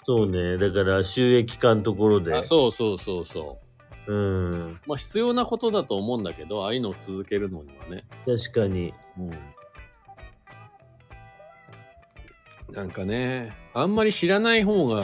[0.06, 0.58] そうね。
[0.60, 2.36] だから収益化のところで。
[2.36, 3.64] あそうそうそうそう。
[4.08, 4.80] うん。
[4.86, 8.06] まあ必要なことだと思うんだけど、ああいうのを続けるのにはね。
[8.26, 8.94] 確かに。
[9.18, 9.32] うん。
[12.74, 15.04] なんかね、あんまり知らない方が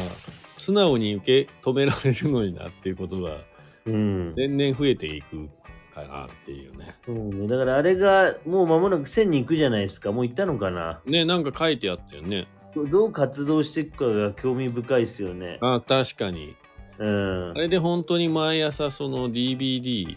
[0.58, 3.38] 素直に受け止められるのになっていうことが
[3.86, 4.36] うん。
[4.36, 5.50] 年々増えていく
[5.94, 6.96] かなっていうね。
[7.06, 7.48] そうね。
[7.48, 10.12] だからあれがもう間もなく1000人行くじゃないですか。
[10.12, 11.02] もう行ったのかな。
[11.06, 12.48] ね、なんか書いてあったよね。
[12.76, 15.58] どどう活動していくかが興味深いですよね。
[15.62, 16.56] あ、確かに。
[17.02, 17.54] うんあ。
[17.56, 20.16] れで本当に毎朝その DVD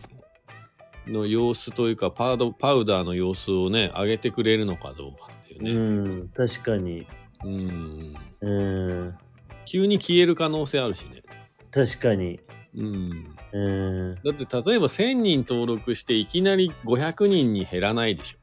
[1.07, 6.21] の様子というかパウドパウダーの様子をね、上げてくれるのかどうかっていううね。
[6.25, 6.29] ん。
[6.29, 7.07] 確かに。
[7.45, 8.15] うん。
[8.41, 9.15] うん。
[9.67, 11.23] 急に消える可能性あるしね。
[11.71, 12.41] 確かに。
[12.77, 13.37] うん。
[13.53, 14.15] うん。
[14.25, 18.39] だって例えば1000人登録していきなり500人に減らないでしょ。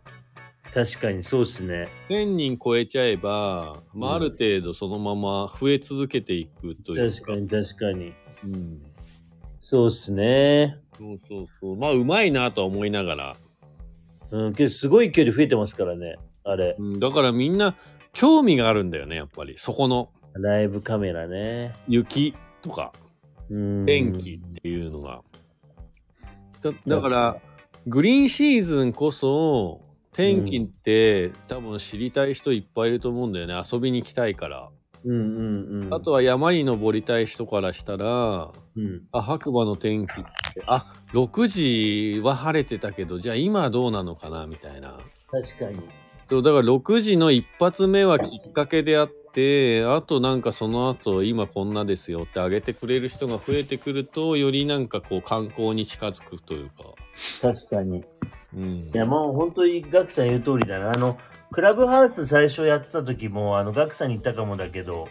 [0.73, 1.89] 確かにそうっすね。
[1.99, 8.13] 1000人超えちゃえば、まあ、うんある程度そのまま増え続けていくという確かに確かに。
[8.43, 8.81] うん。
[9.61, 10.77] そうっすね。
[10.97, 11.77] そうそうそう。
[11.77, 13.37] まあ、うまいなとは思いながら。
[14.31, 14.53] うん。
[14.53, 16.17] けどすごい勢いで増えてますからね。
[16.43, 16.75] あれ。
[16.77, 17.75] うん、だからみんな
[18.13, 19.57] 興味があるんだよね、やっぱり。
[19.57, 21.73] そこのライブカメラね。
[21.87, 22.93] 雪とか
[23.49, 23.85] うん。
[23.85, 25.21] 天気っていうのが。
[26.61, 27.41] だだから、
[27.87, 29.81] グリーンシーズンこそ、
[30.13, 33.61] 天気って、多分知りたい人いっぱいいると思うんだよね。
[33.71, 34.69] 遊びに行きたいから。
[35.05, 35.93] うんうんうん。
[35.93, 39.03] あとは山に登りたい人からしたら、うん。
[39.11, 40.15] あ、白馬の天気っ
[40.53, 44.99] て、あ、6時は晴れてたけど、じゃあ今はどうなのかなみたいな。
[45.31, 45.81] 確かに。
[46.31, 56.85] そうだから6時の一発目はきっかけであってあとなんかその後今こんなですよってあげてくれる人が増えてくるとよりなんかこう観光に近づくというか、
[57.41, 58.05] 確かに。
[58.53, 60.91] うんい、や、もう本当にガクさん言う通りだな。
[60.91, 61.17] あの、
[61.51, 65.09] クラブハウス最初やってた時も、あの、ガクさんに言ったかもだけど、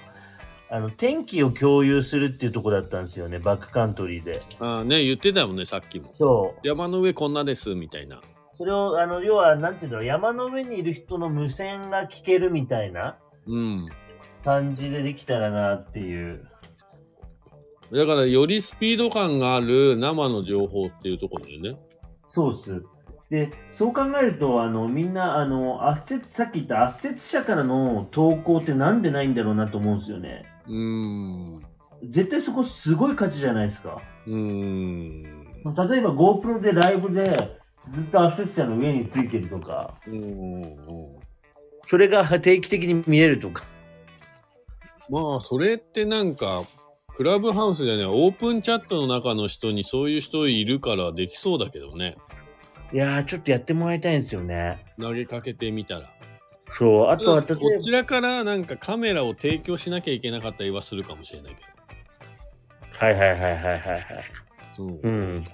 [0.70, 4.40] あの、天気を共有するっていうとこだったんですよね、バックカントリーで。
[4.58, 6.66] ああね言ってたもんねさっきもそう。
[6.66, 8.20] 山の上こんなですみたいな
[8.54, 13.88] それを、あの、要は、なんていうんだろう、山の上にいる人の無線が聞けるみたいなうん
[14.44, 16.46] 感じでできたらなっていう。
[17.92, 21.76] だからよりスピード感がある生の情報っていうところだよね
[22.28, 22.82] そうっす。
[23.30, 30.44] で、そう考えると、あの、みんな、あの、圧接、さっき言った圧接者からの投稿ってなんでないんだろうなと思うんですよね。
[30.66, 31.62] うーん
[32.08, 34.00] 絶対そこすごい価値じゃないですか。
[34.26, 37.58] うーん例えば GoPro でライブで
[37.90, 40.62] ずっとアセス者の上についてるとか、うん
[41.86, 43.64] それが定期的に見えるとか。
[45.10, 46.62] まあそれってなんか
[47.16, 52.16] クラブハウスでねオープンチャットの中の人にそういう人いるからできそうだけどね
[52.92, 54.84] いやー、ちょっとやってもらいたいんですよね。
[55.00, 56.12] 投げかけてみたら
[56.66, 61.62] そう、あとは例えば、こちらからなんかカメラを提供しなきゃいけなかったりはするかもしれないけ
[63.04, 64.02] はいはいはいはいはいはい。
[64.76, 64.88] ど。
[64.88, 65.44] そううん。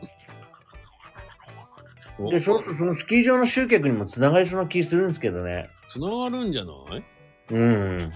[2.19, 5.69] おで、そうするとそのスキー場の集客にもつながりそうな気するんですけどね。
[5.89, 7.05] つながるんじゃない？
[7.51, 8.13] うん。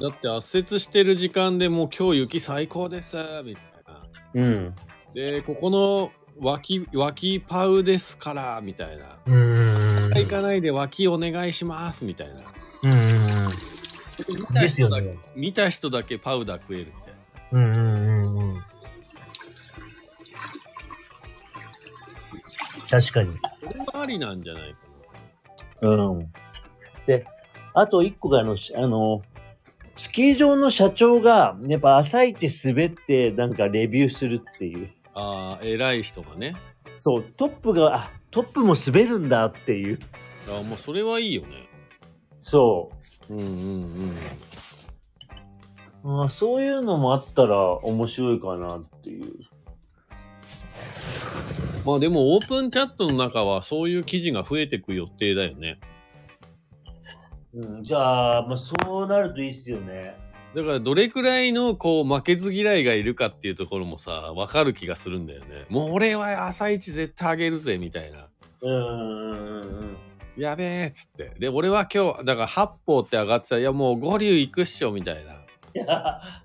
[0.00, 4.02] だって圧雪してる時間でもう今日雪最高ですみたいな。
[4.34, 4.74] うん。
[5.14, 6.10] で、ここの
[6.40, 9.18] 脇、脇パウですから、みたいな。
[9.26, 10.10] うん。
[10.14, 12.34] 行かないで脇お願いします、みたいな。
[12.82, 13.74] うんうんうん。
[14.28, 17.14] 見た人だけ、ですよね見た人だけパウダー食えるみたい
[17.52, 17.58] な。
[17.58, 18.62] うんうんうんうん。
[22.90, 23.32] 確かに。
[23.32, 23.38] こ
[23.72, 24.78] れはありなんじゃないか
[25.82, 26.32] うん。
[27.06, 27.26] で、
[27.74, 29.22] あと一個があの、しあの、
[29.96, 34.90] スキー場の社長が、やっぱ朝一滑ってなんかレビューするっていう。
[35.14, 35.20] な。
[35.20, 36.56] ああ、偉い人がね。
[36.94, 39.98] そう、トップが、あ、トップも滑るんだっていう。
[40.48, 41.68] あもうそれはいいよね。
[42.40, 42.90] そ
[43.30, 44.10] うんうんうん。
[46.04, 46.16] う。
[46.18, 49.32] まあ、そういうのもあったら面白いかなっていう。
[51.84, 55.78] まあでもオープンチャットの中はそういう記事が増えていく予定だよね。
[57.54, 60.16] うん、じゃあ、まあ、そうなるといいっすよね。
[60.54, 65.66] だからどれくらいのこう負けず嫌いがいるかっていうところもさ、わかる気がするんだよね。
[65.68, 68.28] もう俺は朝一絶対あげるぜみたいな。
[68.62, 69.96] うんうんうんうん。
[70.36, 71.34] やべえっつって。
[71.38, 75.44] で、俺は今日、だから八方って上がってたら、いやもう五竜行くっしょみたいな。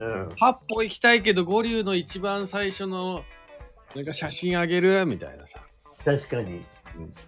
[0.00, 0.28] うん。
[0.36, 3.24] 八方行きたいけど五竜の一番最初の
[3.94, 5.06] なんか写真あげる？
[5.06, 5.60] みたいなさ。
[6.04, 6.62] 確かに。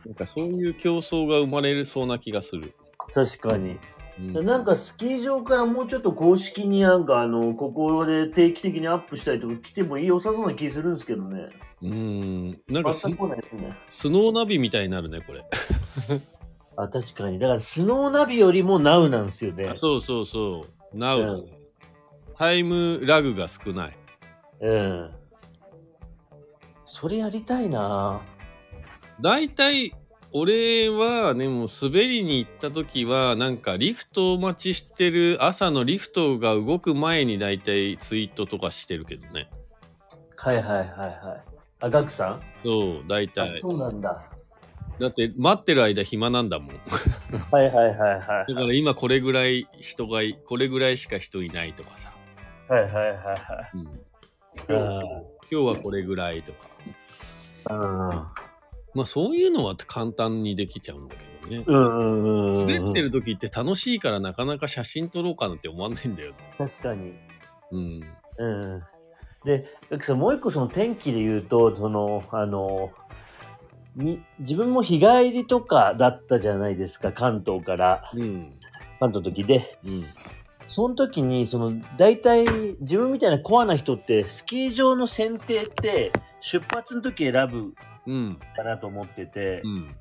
[0.05, 2.75] なんかそういう競争が生まれるそうな気がする。
[3.13, 3.79] 確かに。
[4.19, 11.49] うんなんかスキー場からもうちょっと公式になんかあの、ここで定期的にアップしたりとか来てもいい良さそうな気するんですけどね。
[11.83, 12.53] うん。
[12.69, 13.17] なんかスね。
[13.89, 15.41] スノーナビみたいになるね、これ。
[16.77, 17.39] あ、確かに。
[17.39, 19.77] だからスノーナビよりもナウなんですよねあ。
[19.77, 20.99] そうそうそう。
[20.99, 21.65] ナウうん
[22.37, 23.97] タイムラグが少ない。
[24.61, 25.11] うん。
[26.85, 28.21] それやりたいな
[29.21, 29.95] 大体、
[30.37, 39.49] 俺はね、もう滑りに行った時は、なんかリフト待ちしてる朝のリフトが動く前に大体ツイートとかしてるけどね。
[40.37, 41.45] はいはいはいはい。
[41.83, 43.61] あ、ガクさん、そう、大あ体。
[43.61, 44.25] そうなんだ。
[44.99, 46.77] だって待ってる間暇なんだもん。
[47.53, 48.53] はいはいはいはい。
[48.53, 52.13] だから今これぐらい人がい、これぐらいしか人いないとかさ。
[52.69, 53.85] はいはいはいはうん、い。
[54.69, 55.07] 今日
[55.53, 56.69] 今日はこれぐらいとか。
[57.71, 58.44] うん。
[58.95, 61.65] まあそういうのは簡単にできちゃうんだけどね。
[61.67, 62.53] うんうんうん。
[62.53, 66.37] 滑ってる時って楽しいからなかなか写真撮ろうかなって思わないんだよね。
[66.59, 67.15] 確かに。
[67.73, 68.05] うん。
[68.39, 68.83] うん。
[69.45, 69.67] で、
[70.01, 72.93] さん、もう一個その天気で言うと、その、あの、
[73.95, 78.11] み自分も日帰りとかだったじゃないですか、関東から。
[78.15, 78.55] うん。
[79.01, 79.79] 関東の時で。
[79.85, 80.07] うん。
[80.69, 82.47] その時に、その、大体、
[82.81, 86.11] 自分みたいなコアな人って、スキー場の選定って、
[86.45, 87.75] 出発の時選ぶ
[88.07, 88.39] うん。
[88.55, 89.95] かなと思ってて、うん。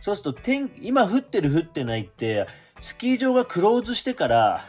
[0.00, 2.46] そうすると天、今降ってる降ってないって、
[2.80, 4.64] スキー場がクローズしてから、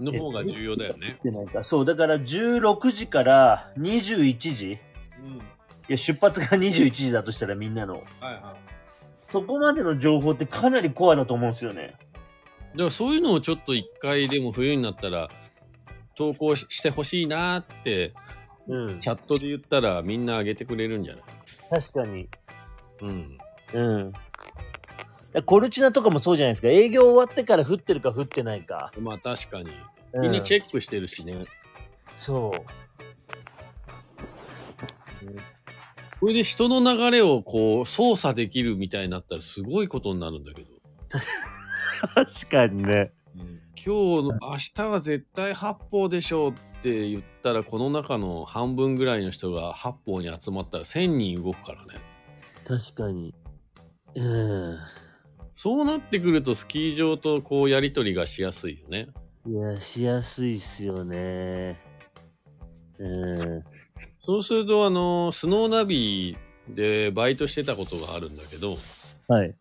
[0.00, 1.10] の方が重要だよね。
[1.10, 1.62] 降ってないか。
[1.62, 4.78] そう、だから16時から21時。
[5.22, 5.36] うん。
[5.36, 5.40] い
[5.88, 7.96] や、出発が21時だとしたらみんなの。
[7.96, 8.56] はいは
[9.28, 11.82] そこまでの情報ってかなりコアだと思うんですよね。
[11.82, 11.84] い。
[11.84, 15.28] だからそういうのをちょっと一回でも冬になったら
[16.14, 18.12] 投稿ししてほしいなーって
[18.68, 18.98] うん。
[18.98, 21.24] チャットで言ったらみんなあげてくれるんじゃない？
[21.70, 22.28] 確かに。
[23.00, 23.38] うん。
[23.74, 24.12] うん。
[25.46, 26.68] コルチナとかもそうじゃないですか？
[26.68, 28.92] 営業終わってから降ってるか降ってないか。
[29.00, 29.70] まあ確かに。
[30.12, 31.42] うんみんなチェックしてるしね。
[32.14, 32.60] そう。
[36.20, 40.68] これで人の流れをこう操作できるみたいになったらすごいことになるんだけど。
[42.14, 43.12] 確かにね。
[43.34, 52.00] 今日の明日は絶対八方でしょうって言ったらこの中の半分ぐらいの人が八方に集まったら1,000人動くからね。
[52.66, 53.34] 確かに。
[54.14, 54.78] うん。
[55.54, 59.08] そうなってくるとスキー場とこうやり取りがしやすいよね。
[59.46, 61.80] いや、しやすいっすよね。
[62.98, 63.64] うん。
[64.18, 66.36] そうするとあのスノーナビ
[66.68, 68.76] でバイトしてたことがあるんだけど
[69.28, 69.54] はい。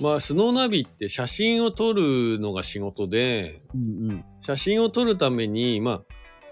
[0.00, 4.24] まあスノーナビって写真を撮るのが仕事でうんうん。
[4.40, 6.02] 写真を撮るためにま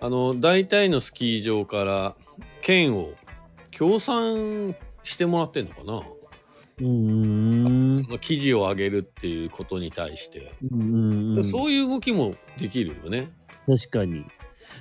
[0.01, 2.15] ああの大体のスキー場から
[2.63, 3.13] 券を
[3.71, 6.03] 協賛してもらってんのかな、
[6.81, 7.97] うん。
[7.97, 11.45] その記事を上げるっていうことに対して、うんうん。
[11.45, 13.33] そういう動きもできるよね。
[13.67, 14.25] 確かに。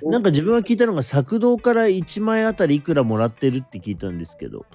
[0.02, 4.66] なんか自分が聞いたのが作動から1枚あたりいくらもらってるって聞いたんですけど、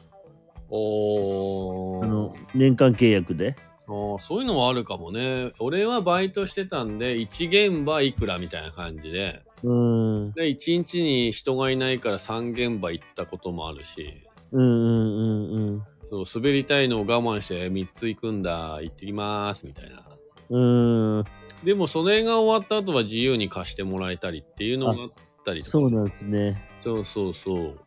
[0.70, 3.56] おあの年間契約で。
[3.88, 5.52] あーそういうのはあるかもね。
[5.60, 10.32] 俺はバイトしてたんで、1現場いくらみたいな感じで、うん。
[10.32, 14.22] で、1日に人がいないから3現場行ったこともあるし、
[14.52, 15.84] うんうんうんうん。
[16.04, 20.04] そう、滑りたいのを我慢して3つ行くんだ、行ってきます、みたいな。
[20.50, 21.24] うん。
[21.64, 25.10] でも、それが終わった後は自由に貸してもらえたりっていうのがあっ
[25.44, 25.72] ったりとか。
[25.72, 26.70] そうなんですね。
[26.80, 27.80] そうそうそう。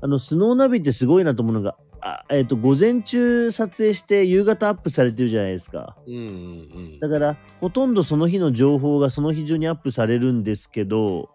[0.00, 1.76] あの、スノーナビってすごいなと思うのが、
[2.06, 5.96] あえっ、と、午前中撮影して夕方アップされてるじゃないですか。
[6.06, 11.30] うんうんだから、ほとんどその日の情報がその日中にアップされるんですけど、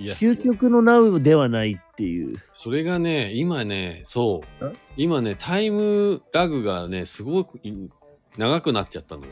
[0.00, 2.34] 究極のナウではないっていう。
[2.52, 4.72] それがね、今ね、そうん。
[4.96, 7.72] 今ね、タイムラグがね、すごくい
[8.36, 9.28] 長くなっちゃったのよ。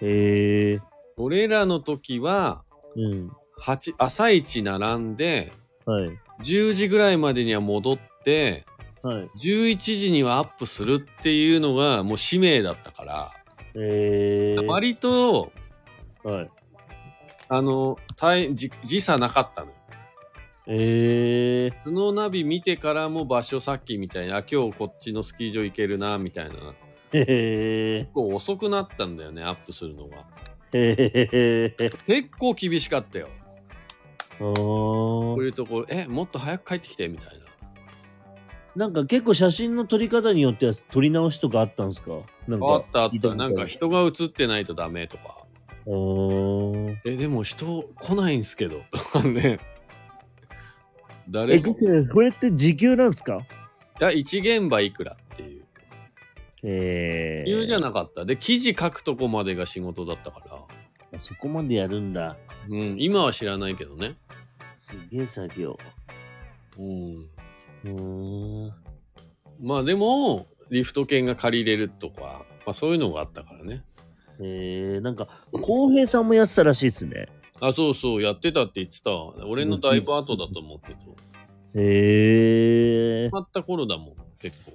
[0.00, 0.80] へえ。
[1.18, 2.62] 俺らの時は、
[2.96, 3.30] うん。
[3.60, 5.52] 8朝一並んで、
[5.84, 6.10] はい。
[6.42, 8.64] 10時ぐらいまでには戻って、
[9.02, 9.30] はい。
[9.36, 13.32] 11時にはアップするっていうのがもう使命だったから、
[13.74, 14.66] えー。
[14.66, 15.52] 割と、
[16.24, 16.46] はい。
[17.48, 19.74] あの、大時時差なかったのよ。
[20.66, 21.74] えー。
[21.74, 26.54] スノーナビ見てからも場所さっきみたいに、あ、今日こっちのスキー場行けるな、みたいな。
[27.12, 30.26] へ結構遅くなったんだよね、アップするのが。
[30.72, 30.94] え。
[30.98, 31.90] へえ。
[32.06, 33.28] 結構厳しかったよ。
[34.34, 37.47] あこうーいうところ、え、もっと早く帰ってきて、みたいな。
[38.78, 42.12] なんか結構写真の撮り方によっては撮り直しとかあったんですか？
[42.46, 42.66] なんか。
[42.66, 43.34] あったあった。
[43.34, 45.44] なんか人が映ってないとダメとか。
[47.04, 48.80] え、でも人来ないんすけど。
[48.92, 49.40] と かね。
[49.42, 49.58] え、
[51.28, 51.74] 誰も。
[52.12, 53.44] これって時給なんですか？
[54.00, 55.64] いや、1現場いくらっていう。
[56.62, 57.44] えー。
[57.46, 58.24] 理由じゃなかった。
[58.24, 60.54] で、記事書くとこまでが仕事だったから。
[61.16, 62.36] あそこまでやるんだ。
[62.68, 64.14] うん、今は知らないけどね。
[64.70, 65.76] すげえ作業。
[66.78, 67.26] うん。
[67.92, 68.72] うーん。
[69.60, 73.84] まあでも、リフト券が借りれるとか、まあそういうのがあったからね。
[74.40, 77.28] えー、なんか、浩平さんもやってたらしいですね。
[77.60, 79.34] あ、そうそう、やってたって言ってたわ。
[79.46, 80.98] 俺のだいぶ後だと思うけど。
[81.74, 84.72] へえ決まった頃だもん、結構。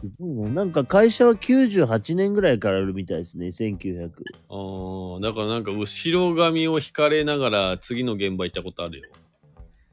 [0.00, 4.10] すごいななんか会社は98年ぐらいからあるみたいですね、1900。
[4.50, 9.04] ああ、だからなんか後ろ髪を引かれながら次の現場行ったことあるよ。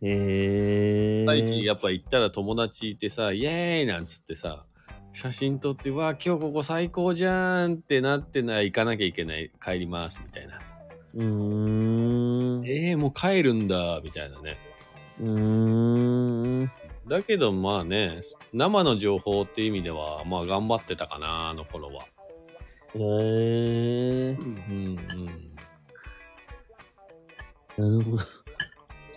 [0.04, 4.66] へえ第一やっぱ行ったら友達いてさ、イエーイなんつってさ、
[5.14, 10.60] 写真撮って、うわあ、今日ここ最高じゃんってなってな、行かなきゃいけない、帰ります、みたいな。
[11.16, 12.66] うーん。
[12.66, 14.58] えー、もう帰るんだ、みたいなね。
[15.20, 16.72] うーん。
[17.08, 18.22] だけどまあね、
[18.54, 22.06] 生の情報っていう意味では、まあ頑張ってたかな、あの頃は。
[22.96, 24.98] へえうん
[27.78, 27.92] うん。
[27.92, 28.41] なるほど。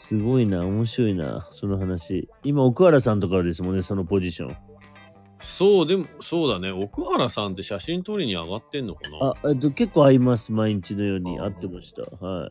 [0.05, 2.29] すごいな、面白いな、その話。
[2.43, 4.57] 今、奥原さんとかですもんね、そのポジション。
[5.39, 6.71] そう、でも、そうだね。
[6.71, 9.35] 奥原さんって写真撮りに上がってんのかな？
[9.43, 12.03] あ、えっと、結構会います、毎日のようにあ会ってました。
[12.23, 12.51] はい。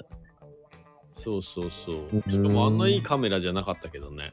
[1.12, 2.24] そうそうそううん。
[2.28, 4.32] しかもあんないいカメラじゃなかったけどね。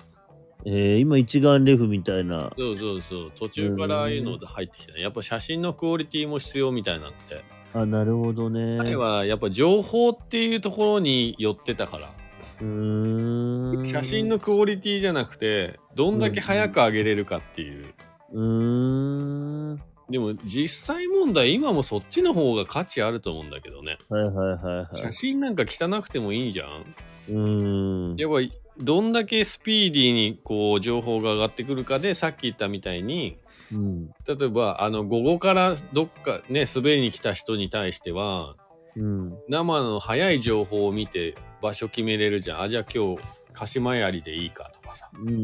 [0.64, 2.48] えー、今、一眼レフみたいな。
[2.52, 3.30] そうそうそう。
[3.38, 5.02] 途中からああいうので入ってきたね。
[5.02, 7.44] やっぱ写真のクオリティも必要みたいになって。
[7.74, 8.78] あ、なるほどね。
[8.78, 12.14] 前はやっぱ情報っていうところに寄ってたから。
[12.60, 17.94] 写真のクオリティじゃなくて、どんだけ早く上げれるかっていう。
[18.32, 19.82] うーん。
[20.10, 23.98] でも実際問題、今もそっちの方が価値あると思うんだけどね。
[24.08, 24.96] はいはいはいはい。
[24.96, 26.84] 写真なんか汚くてもいいじゃん。
[27.28, 28.16] うーん。
[28.16, 33.38] やっぱりどんだけスピーディーにこう情報が上がってくるかでさっき言ったみたいに
[33.72, 34.06] うん。
[34.26, 38.56] 例えばあの午後からどっかね滑りに来た人に対しては
[38.96, 39.38] うん。
[39.48, 42.60] 生の早い情報を見て場所決めれるじゃん。
[42.62, 45.36] あじゃあ今日鹿島槍でいいかとかさ、うんうん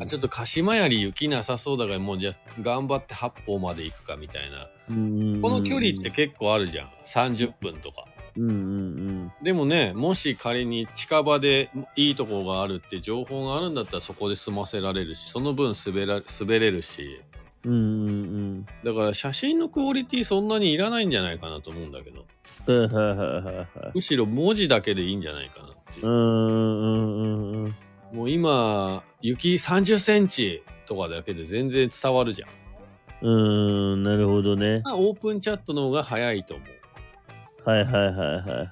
[0.00, 4.68] うんちょっと鹿島槍雪なさそうだからもうじゃあ頑張って八方まで行くかみたいな。
[4.88, 6.88] うんこの距離って結構あるじゃん。
[7.06, 8.04] 30分とか。
[8.36, 9.32] うんうん。
[9.42, 17.20] でもねもし仮に近場でいいとこがあるって情報があるんだったらそこで済ませられるしその分滑ら滑れるし
[17.64, 17.72] うん。
[17.72, 22.26] うんうんだから写真のクオリティそんなにいらないんじゃないかなと思うんだけど。
[23.94, 27.26] むしろ文字だけでいいんじゃないかなっていううんうんう
[27.60, 27.74] んうん。
[28.12, 32.48] もう今雪30センチとかだけで全然伝わるじゃん
[33.22, 34.76] うーん、なるほどね。
[34.86, 38.64] オープンチャットの方が早いと思うはいはいはいはいは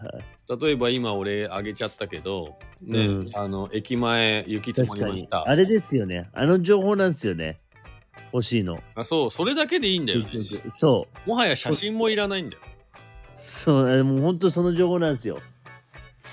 [0.51, 0.61] い。
[0.61, 4.95] 例えば今俺あげちゃったけどね、うんあの駅前雪積も。
[4.95, 6.31] りましたあれですよね。
[6.33, 7.61] あの情報なんですよね。
[8.33, 8.79] 欲しいの。
[8.95, 11.29] あそうそれだけでいいんだよねそう。
[11.29, 12.63] もはや写真もいらないんだよ
[13.35, 15.39] そう、あもう本当その情報なんですよ。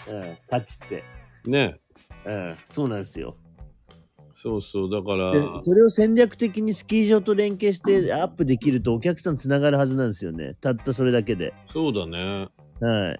[0.10, 1.04] うん、価値って。
[1.46, 1.80] ね
[2.26, 3.36] うん、そうなんですよ。
[4.38, 10.56] そうそうだからで、それを戦略的にスキー場と連携してアップできるとお客さんつながるはずなんですよね。
[10.56, 11.54] たったそれだけで。
[11.66, 12.50] そうだね
[12.82, 13.20] はい。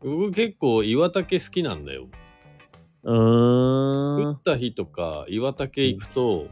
[0.00, 2.06] 僕結構岩竹好きなんだよ
[3.02, 4.28] うーん。
[4.28, 6.46] 打った日とか岩竹行くと、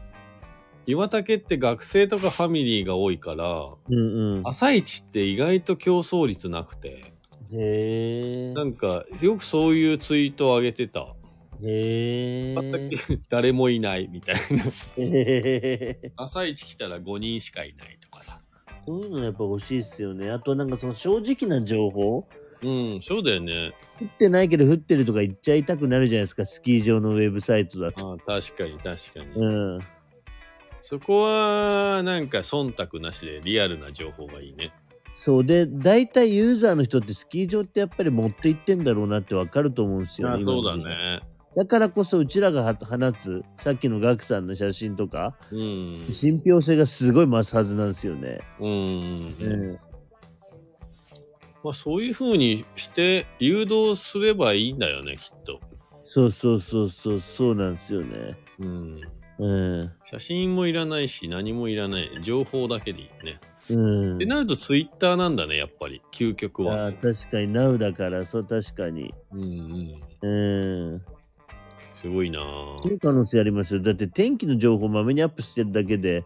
[0.87, 4.41] 岩竹って学生とかファミリーが多いからうんうん。
[4.45, 7.13] 朝一って意外と競争率なくて
[7.53, 8.53] へえ。
[8.53, 11.15] なんか、よくそういうツイートを上げてた。
[11.63, 12.55] へえ。
[13.29, 14.63] 誰もいないみたいな。
[16.17, 18.41] 朝一来たら5人しかいないとかさ。
[18.85, 20.29] そういうのやっぱ欲しいっすよね。
[20.29, 22.27] あとなんかその正直な情報
[22.63, 23.73] うん、そうだよね。
[24.01, 28.11] 降ってないけど降ってるとか言っちゃいたくなるじゃないですか、スキー場のウェブサイトだと。
[28.11, 29.31] ああ確かに確かに。
[29.35, 29.79] うん。
[30.81, 34.71] そこは、なんか忖度なしでリアルな情報がいいね。
[35.15, 40.37] そうで、大体ユーザーの人ってスキー場ってやっぱり持って行ってんだろうなってわかると思うんですよね。
[40.37, 40.77] あそうだ。
[40.77, 41.21] ね。
[41.55, 45.95] だからこそうちらがは放つ、さっきのガクさんの写真とか、うん。
[46.07, 48.39] 信憑性がすごい増すはずなんですよね。
[48.59, 48.69] うん。
[48.69, 49.79] うん。
[51.63, 55.59] まあそういう風にして誘導すればいいんだよね、きっと。
[56.03, 58.37] そうそうそうそう、そうなんですよね。
[58.59, 59.01] うん。
[59.39, 59.91] うん。
[60.03, 62.09] 写真もいらないし、何もいらない。
[62.21, 63.39] 情報だけでいいね。
[63.69, 64.25] うんって。
[64.25, 66.01] なるとツイッターなんだね、やっぱり。
[66.11, 66.87] 究極は。
[66.87, 69.43] あー確かに Now だからそう確かにうん
[70.21, 70.93] うん。
[70.93, 71.01] うん
[71.93, 72.43] すごいなぁ
[72.83, 76.25] そういう可能性ありますよだって天気の情報まめにアップしてるだけで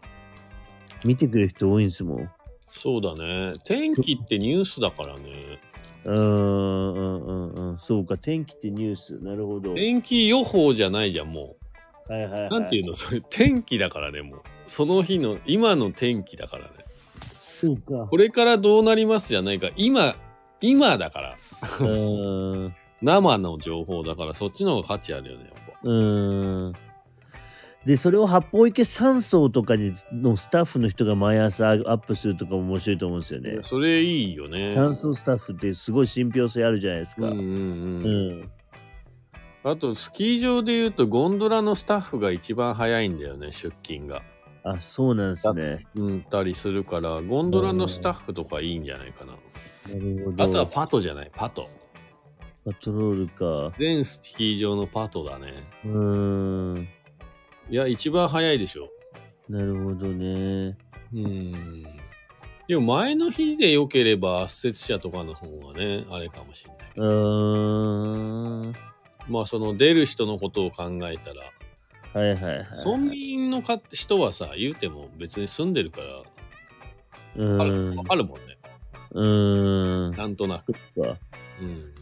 [1.05, 2.30] 見てくれる人多いんですもん
[2.74, 3.53] そうだね。
[3.64, 5.59] 天気ってニュースだからね。
[6.05, 11.55] うんうんうんうんそうか天気ってニュースなるほどはい天気予報じゃないじゃん、も
[12.08, 12.49] はいはい、う。
[12.49, 12.93] なんていうの？
[12.95, 14.41] それ、天気だからね、もう。
[14.68, 16.70] その日の、今の天気だからね。
[17.34, 19.70] そうかこれからどうなりますじゃないか。
[19.76, 20.16] 今、
[20.62, 21.38] 今だから。
[21.80, 21.86] う
[22.68, 25.80] ん 生の情報だから、そっちの方が価値あるよね、やっぱ。
[25.84, 25.93] う
[26.70, 26.74] ん
[27.86, 34.70] でそれを八方池山荘とかにのスタッフの人が毎朝アップするとかも面白いと思うんですよねそれいいよね。
[34.70, 37.52] 山荘スタッフってすごい信憑性あるじゃないですかうんうんうう
[38.43, 38.52] ん。
[39.64, 44.24] んあと、スキー場で言うと、ゴンドラのスタッフが一番早いんだよね、出勤が。
[44.64, 49.34] あそうなんですねうん、たりするから、ゴンドラのスタッフとかいいんじゃないかな。
[49.34, 49.39] な
[49.95, 51.68] るほどあとはパトじゃない、パト。
[52.64, 53.72] パトロールか。
[53.76, 55.53] 全スキー場のパトだね。
[55.84, 56.88] うーん。
[57.70, 58.89] いや、一番早いでしょ。
[59.49, 60.78] なるほどね。
[61.14, 61.84] うん。
[62.68, 66.91] でも前の日で良ければ圧雪車とかの方がね、あれかもしれない。
[66.95, 68.91] うーん。
[69.32, 71.41] まあその出る人のことを考えたら、
[72.13, 72.67] はいはいはい。
[72.86, 76.07] 村民のか人はさ、言うても別に住んでるから、
[77.38, 77.95] うん。
[77.95, 78.57] わかるもんね。
[79.11, 80.11] うーん。
[80.11, 80.73] なんとなく。
[81.61, 81.93] うん。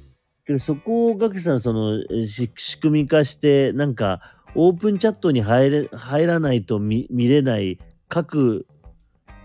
[0.45, 4.21] けどそこをガキさん、その、えし仕組み化して、なんか、
[4.55, 7.77] オープンチャットに入れ、入らないと見見れない
[8.07, 8.65] 各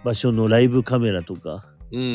[0.02, 2.08] 場所のライブカメラとか、うんうんう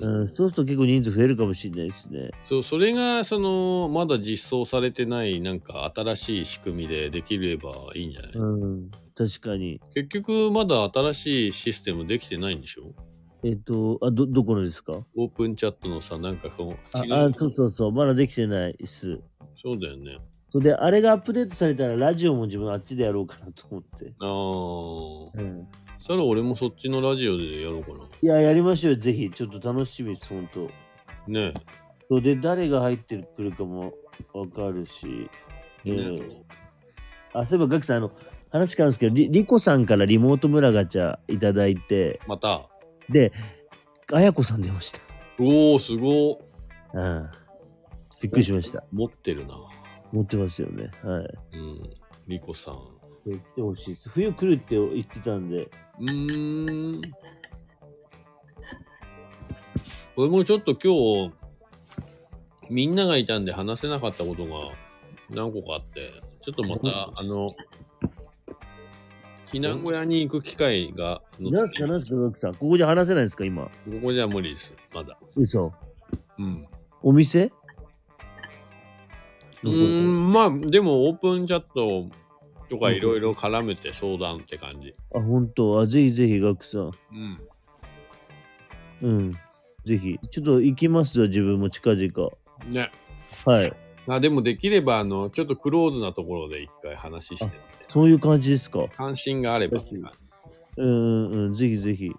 [0.00, 0.18] んうん。
[0.20, 2.30] うん、そうすると結構人数増えるかもしれないですね。
[2.40, 8.90] そう、それが、その、まだ実装されてない、なんか新しい仕組みでできればいいんじゃない、うん。
[9.14, 9.80] 確かに。
[9.92, 12.94] 結局、まだ新しいシステムできてないんでしょ？
[13.44, 15.04] えっ、と、あ、ど、どこのですか？
[15.16, 17.14] オープンチャットのさ、なんかこう、違う。
[17.14, 17.92] ああ、そうそうそう。
[17.92, 19.20] まだできてないっす。
[19.56, 20.18] そうだよね。
[20.50, 24.12] それで、あれがアップデートされたら、ラジオも自分あっちでやろうかなと思って。
[24.20, 25.42] ああ。
[25.42, 25.66] うん。
[26.02, 27.98] そしたら俺もそっちのラジオでやろうかな。
[28.20, 29.30] いや、やりましょうよ、ぜひ。
[29.30, 30.68] ちょっと楽しみです、ほんと。
[31.28, 31.52] ね
[32.08, 33.94] それで、誰が入ってくるかも
[34.34, 35.30] わかるし。
[35.84, 36.44] ねうん。
[37.34, 38.10] あ、そういえば、ガクさん、あの、
[38.50, 42.62] 話変わるんですけど、リリコさんからリモート村ガチャいただいて、また。
[43.08, 43.30] で、
[44.12, 44.98] あやこさん出ました。
[45.38, 46.36] おおすご
[46.94, 47.30] うん。
[48.20, 48.82] びっくりしました。
[48.90, 49.54] 持ってるな。
[50.10, 50.90] 持ってますよね。
[51.04, 51.58] はい。
[51.58, 51.90] うん。
[52.26, 53.01] リコさん。
[53.30, 54.08] 来てほしいです。
[54.08, 55.70] 冬来るって言ってたんで。
[56.00, 57.02] うーん。
[60.16, 61.32] 俺もちょっと今日、
[62.68, 64.50] みんながいたんで話せなかったことが
[65.30, 66.00] 何個かあって、
[66.40, 67.54] ちょっとまた、あの、
[69.46, 72.54] 避難小屋に行く機会が、なんすか、なんすか、ガクさん。
[72.54, 73.64] ここじゃ話せないですか、今？
[73.64, 73.70] こ
[74.02, 74.74] こじゃ無理です。
[74.94, 75.18] まだ。
[75.36, 75.72] 嘘。
[76.38, 76.66] うん。
[77.02, 77.52] お店？
[79.62, 82.08] うーん、まあ、でもオープンチャット
[82.68, 84.94] とかいろいろ絡めて相談って感じ。
[85.14, 85.80] あ、本当？
[85.80, 86.90] あ、ぜひぜひ、ガクさん。
[87.12, 87.40] うん。
[89.02, 89.32] うん。
[89.84, 90.18] ぜひ。
[90.30, 92.30] ちょっと行きますよ、自分も近々。
[92.68, 92.90] ね。
[93.44, 93.72] はい。
[94.08, 97.58] あでもできれば、あの、ちょっとクローズなところで一回話してみて。
[97.88, 98.86] そういう感じですか？
[98.96, 100.18] 関心があればって感じ。
[100.78, 101.54] うんうんうん。
[101.54, 102.08] ぜひぜひ。
[102.08, 102.14] は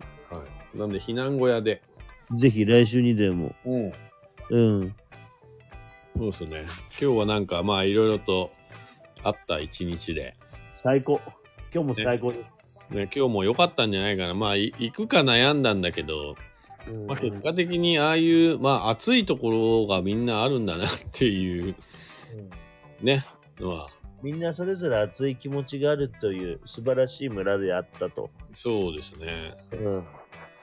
[0.76, 0.78] い。
[0.78, 1.82] なんで、避難小屋で。
[2.36, 3.54] ぜひ来週にでも。
[3.66, 3.94] うん。
[4.50, 4.96] うん。
[6.16, 6.64] そうですね。
[7.02, 8.52] 今日はなんか、まあ、いろいろと
[9.24, 10.36] あった一日で。
[10.74, 11.22] 最高。
[11.74, 12.88] 今日も最高です。
[12.92, 14.34] ね、今日も良かったんじゃないかな。
[14.34, 16.36] まあ、い行くか悩んだんだけど、
[16.88, 21.76] うんまあ、結果的にああいう、まあ、暑いところがみんなあるんだなっていう、
[22.36, 23.26] うんね、
[23.60, 23.88] のは、
[24.22, 28.30] みんなそれぞれ熱い気持ちがあるという素晴らしい村であったと。
[28.54, 29.54] そうですね。
[29.74, 30.04] うん。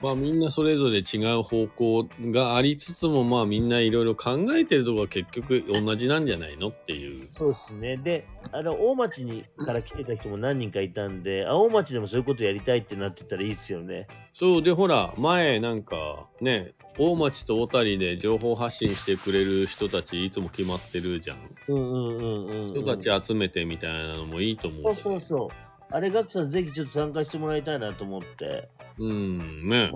[0.01, 7.27] まあみんなそれぞれ違う方向がありつつも、まあみんないろいろ考えてるとこは結局同じなんじゃないのっていう。
[7.29, 7.97] そうですね。
[7.97, 14.07] で、あの、大町にから来てた人も何人かいたんで、青町でもそういうことやりたいってなってたらいいですよね。
[14.33, 21.37] そうでほら前なんかね大町と小谷で情報発信してくれる人たちいつも決まってるじゃん。
[21.69, 22.67] うんうんうんうん、うん。
[22.69, 25.71] 人たち集めてみたいなのもいいと思そううそうそう。
[25.93, 28.69] あれ、ガクさんぜひちょっと参加してもらいたいなと思って、
[29.01, 29.91] うんね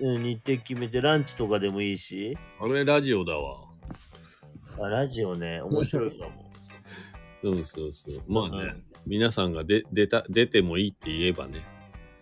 [0.00, 3.60] うん、日程決めてランチとかでもいいし、あれラジオだわ。
[4.80, 6.50] あラジオね、面白いかも。
[7.42, 8.24] そうそうそう。
[8.26, 11.60] まあね、うん皆さんがで出た出てもいいって言えばね。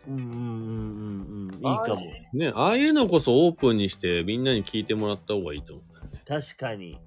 [0.07, 2.01] うんうんうんうんうん、いいかも。
[2.33, 5.87] ねああいうのこそオープンにしてみんなに聞いてもらった方がいいと思う。
[6.25, 7.01] 確かに。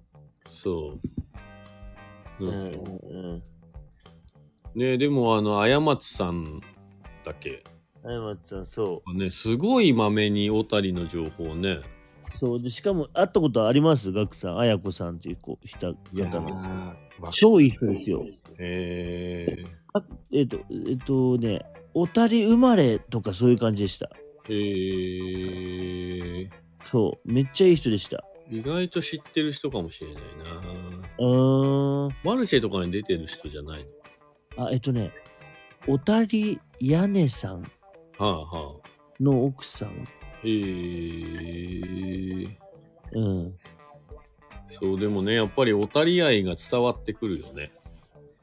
[0.45, 0.99] そ
[2.39, 2.45] う。
[2.45, 3.43] ううんんうん。
[4.75, 6.59] ねでもあの、過松さん
[7.23, 7.63] だっけ？
[8.03, 11.71] あやまつさん、そね、すごいまめに小谷の情報ね。
[11.71, 11.83] う。
[12.31, 12.61] そう。
[12.61, 14.11] で、しかも、会ったことあります？
[14.11, 16.59] ガクさん、あやこさんっていう子、人方の。
[16.59, 16.95] ー
[17.31, 18.25] 超いい人ですよ。
[18.57, 24.09] えあえっ、と、えっ、とね、小谷生まれとかそういう感じでした。
[24.47, 26.49] ー、えー、
[26.81, 27.31] そう。
[27.31, 28.23] めっちゃいい人でした。
[28.49, 30.61] 意外と知ってる人かもしれないな。
[31.19, 32.15] うーん。
[32.23, 33.85] マルシェとかに出てる人じゃない
[34.57, 35.11] あ、えっとね、
[35.85, 37.63] 小谷屋根さん
[38.19, 38.89] のはあはあ。
[39.19, 39.89] の奥さん。
[40.43, 42.55] えー、
[43.13, 43.55] うん。
[44.67, 47.71] そう、でもね、やっぱり小谷愛が伝わってくるよね。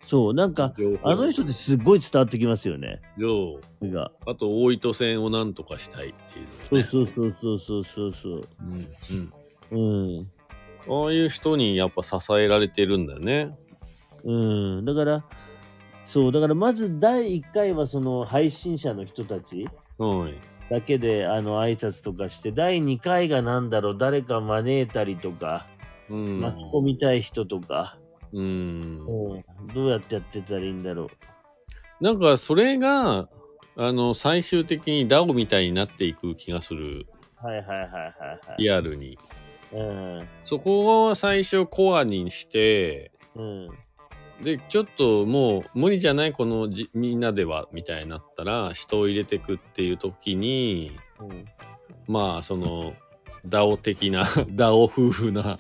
[0.07, 0.73] そう、なんか、
[1.03, 3.01] あの人ってすっごい伝わってきますよね。
[3.17, 4.13] ようが。
[4.27, 6.85] あと、大糸線をなんとかしたいっていうのね。
[6.85, 8.43] そうそうそうそうそうそう
[9.73, 10.31] うんうんうん。
[10.89, 13.57] ああいう人にやっぱ支えられてるんだよね。
[14.25, 14.33] う
[14.81, 14.85] ん。
[14.85, 15.25] だから、
[16.07, 20.35] そう、だからまず第1回はその配信者の人たちはい。
[20.71, 25.67] だけであの挨拶とかして、第2回がなんだろう、誰か招いたりとか、
[26.09, 26.41] うん。
[26.41, 27.99] 巻き込みたい人とか、
[28.33, 28.43] うん。
[28.43, 31.05] うん、どうやってやってたらいいんだろ
[32.01, 32.05] う。
[32.05, 33.29] なんか、それが、
[33.77, 37.07] あの、最終的に DAO みたいになっていく気がする。
[37.37, 38.57] はいはいはいはいはい。
[38.59, 39.19] リアルに。
[39.73, 40.29] うん。
[40.43, 43.69] そこを最初コアにして、うん。
[44.43, 51.47] で、ちょっともう無理じゃないこのじみんなでは、みたいになったら、人を入れてくっていう時に、うん。
[52.07, 52.95] まあ、その、
[53.47, 55.57] DAO 的な、 DAO 夫婦な、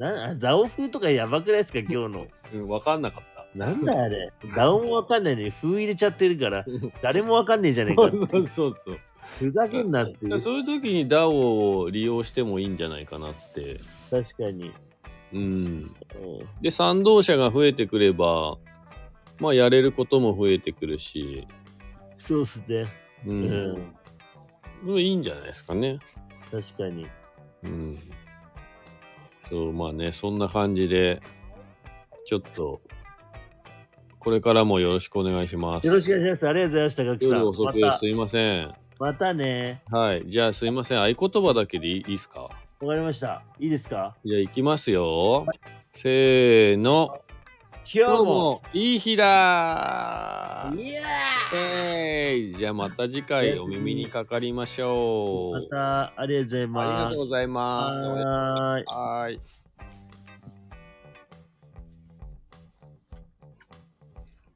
[0.00, 2.26] な、ダオ風とかやばくないですか、今日の。
[2.54, 3.46] うん、わかんなかった。
[3.54, 4.32] なんだあれ。
[4.56, 6.64] ダオもわかんないのに風入れちゃってるから、
[7.02, 8.10] 誰もわかんねえじゃねえか。
[8.10, 8.98] そうそうそう。
[9.38, 10.38] ふざけんなっていう。
[10.38, 13.78] そういう時に DAO を利用してもいいんじゃないかなって。
[14.10, 14.72] 確かに。
[15.32, 15.40] うん。
[15.40, 15.86] うん
[16.60, 18.58] で、賛同者が増えてくれば、
[19.38, 21.46] まあ、やれることも増えてくるし、
[22.18, 22.84] そうっすね。
[23.26, 23.32] う。
[23.32, 24.98] うんん。
[24.98, 25.98] いいんじゃないですかね。
[26.50, 27.06] 確かに。
[27.64, 27.98] うん。
[29.38, 31.22] そう、まあね、そんな感じで、
[32.26, 32.82] ちょっと、
[34.18, 35.86] これからもよろしくお願いします。
[35.86, 36.48] よろしくお願いします。
[36.48, 37.38] ありがとうございました、ガクさん。
[37.38, 38.74] 夜遅くすいません。
[38.98, 39.82] またね。
[39.90, 40.24] はい。
[40.26, 40.98] じゃあすいません。
[41.00, 42.50] 合言葉だけでいいいいですか？
[42.80, 43.42] わかりました。
[43.58, 44.16] いいですか？
[44.24, 45.46] じゃあ行きますよ。
[45.90, 47.20] せーの。
[47.92, 48.24] 今日も。
[48.24, 51.02] もいい日だいや
[51.52, 55.58] えーいじゃあまた次回お耳にかかりましょう。
[55.58, 57.04] ーまた、ありがとうございあります。
[57.04, 58.00] がとうございます。
[58.94, 59.40] はい。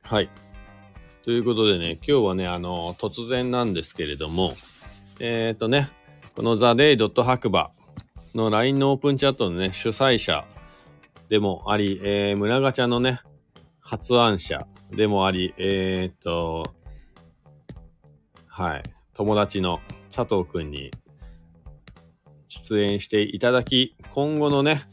[0.03, 0.31] はい。
[1.25, 4.53] ということでね、今日はね、あの、突然なんですけれども、
[5.21, 5.91] えっ、ー、とね、
[6.37, 7.71] このザ・デイ・ドット白馬
[8.39, 10.45] の LINE のオープンチャットのね、主催者
[11.29, 13.21] でもあり、えー、村ガチャのね、
[13.81, 16.65] 発案者でもあり、えっ、と、
[18.47, 18.83] はい、
[19.15, 19.81] 友達の
[20.15, 20.91] 佐藤くんに
[22.49, 24.89] 出演していただき、今後のね、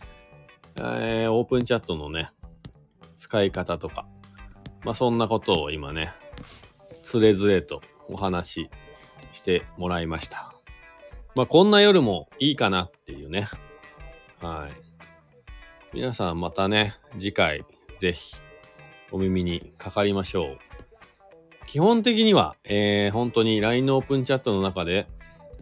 [0.78, 2.30] えーオープンチャットのね、
[3.16, 4.06] 使い方とか、
[4.84, 6.14] まあそんなことを今ね、
[7.02, 8.70] つれづれとお話し
[9.32, 10.51] してもらいました。
[11.36, 13.50] まあこんな夜もいいかなっていうね。
[14.42, 14.92] はい。
[15.94, 17.66] 皆さんまたね、次回
[17.96, 18.36] ぜひ
[19.12, 20.58] お耳にかかりましょう。
[21.68, 25.08] 基本的には、えー本当に LINE のオープンチャットの中で、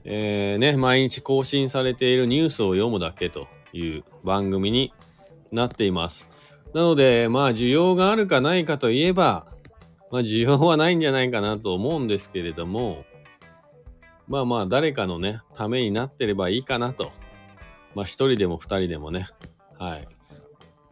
[0.03, 4.93] えーね、毎日更新されているニュースを読むだけという番組に
[5.51, 6.27] なっています。
[6.73, 9.45] なので、まあ、需要があるかないかといえば、
[10.11, 13.05] まあ、需要はないんじゃないかなと思うんですけれども、
[14.29, 17.11] まあまあ、誰かのね、ためになってればいいかなと。
[17.95, 19.27] まあ、一人でも二人でもね。
[19.79, 20.07] はい。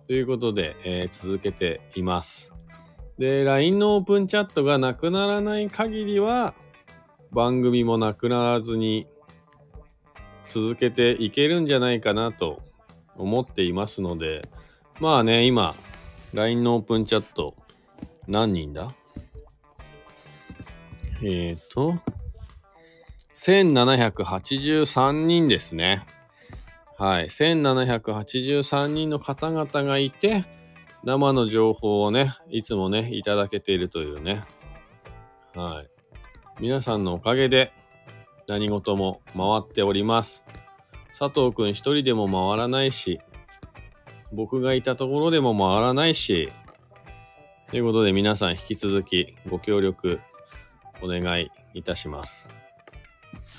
[0.08, 2.54] ということで、えー続けています。
[3.20, 6.56] で、LINE のオープンチャットがなくならない限りは、
[7.32, 9.06] 番組もなくならずに
[10.48, 12.64] 続けていけるんじゃないかなと
[13.18, 14.50] 思っていますので、
[15.00, 15.76] まあね、今、
[16.34, 17.56] LINE のオープンチャット、
[18.28, 18.96] 何人だ？
[21.22, 21.96] えっ、ー、と、
[23.38, 26.04] 1783人ですね。
[26.98, 27.26] はい。
[27.26, 30.44] 1783人の方々がいて、
[31.04, 34.44] 生の情報をね、いつもね、いただけているというね。
[35.54, 35.90] はい。
[36.60, 37.72] 皆さんのおかげで
[38.48, 40.44] 何事も回っております。
[41.18, 43.20] 佐藤くん一人でも回らないし、
[44.32, 46.52] 僕がいたところでも回らないし、
[47.70, 50.22] ということで皆さん引き続きご協力
[51.04, 52.57] お願いいたします。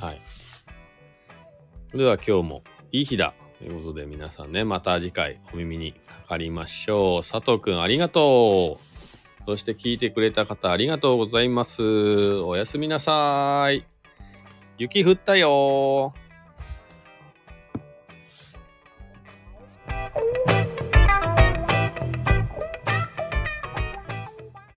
[0.01, 0.21] はい。
[0.23, 7.23] それでは今日もいい日だということで皆さんね、また次回お耳にかかりましょう。
[7.23, 9.45] 佐藤くんありがとう。
[9.47, 12.37] そして聞いてくれた方ありがとうございます。
[12.41, 13.85] おやすみなさい。
[14.77, 16.13] 雪降ったよ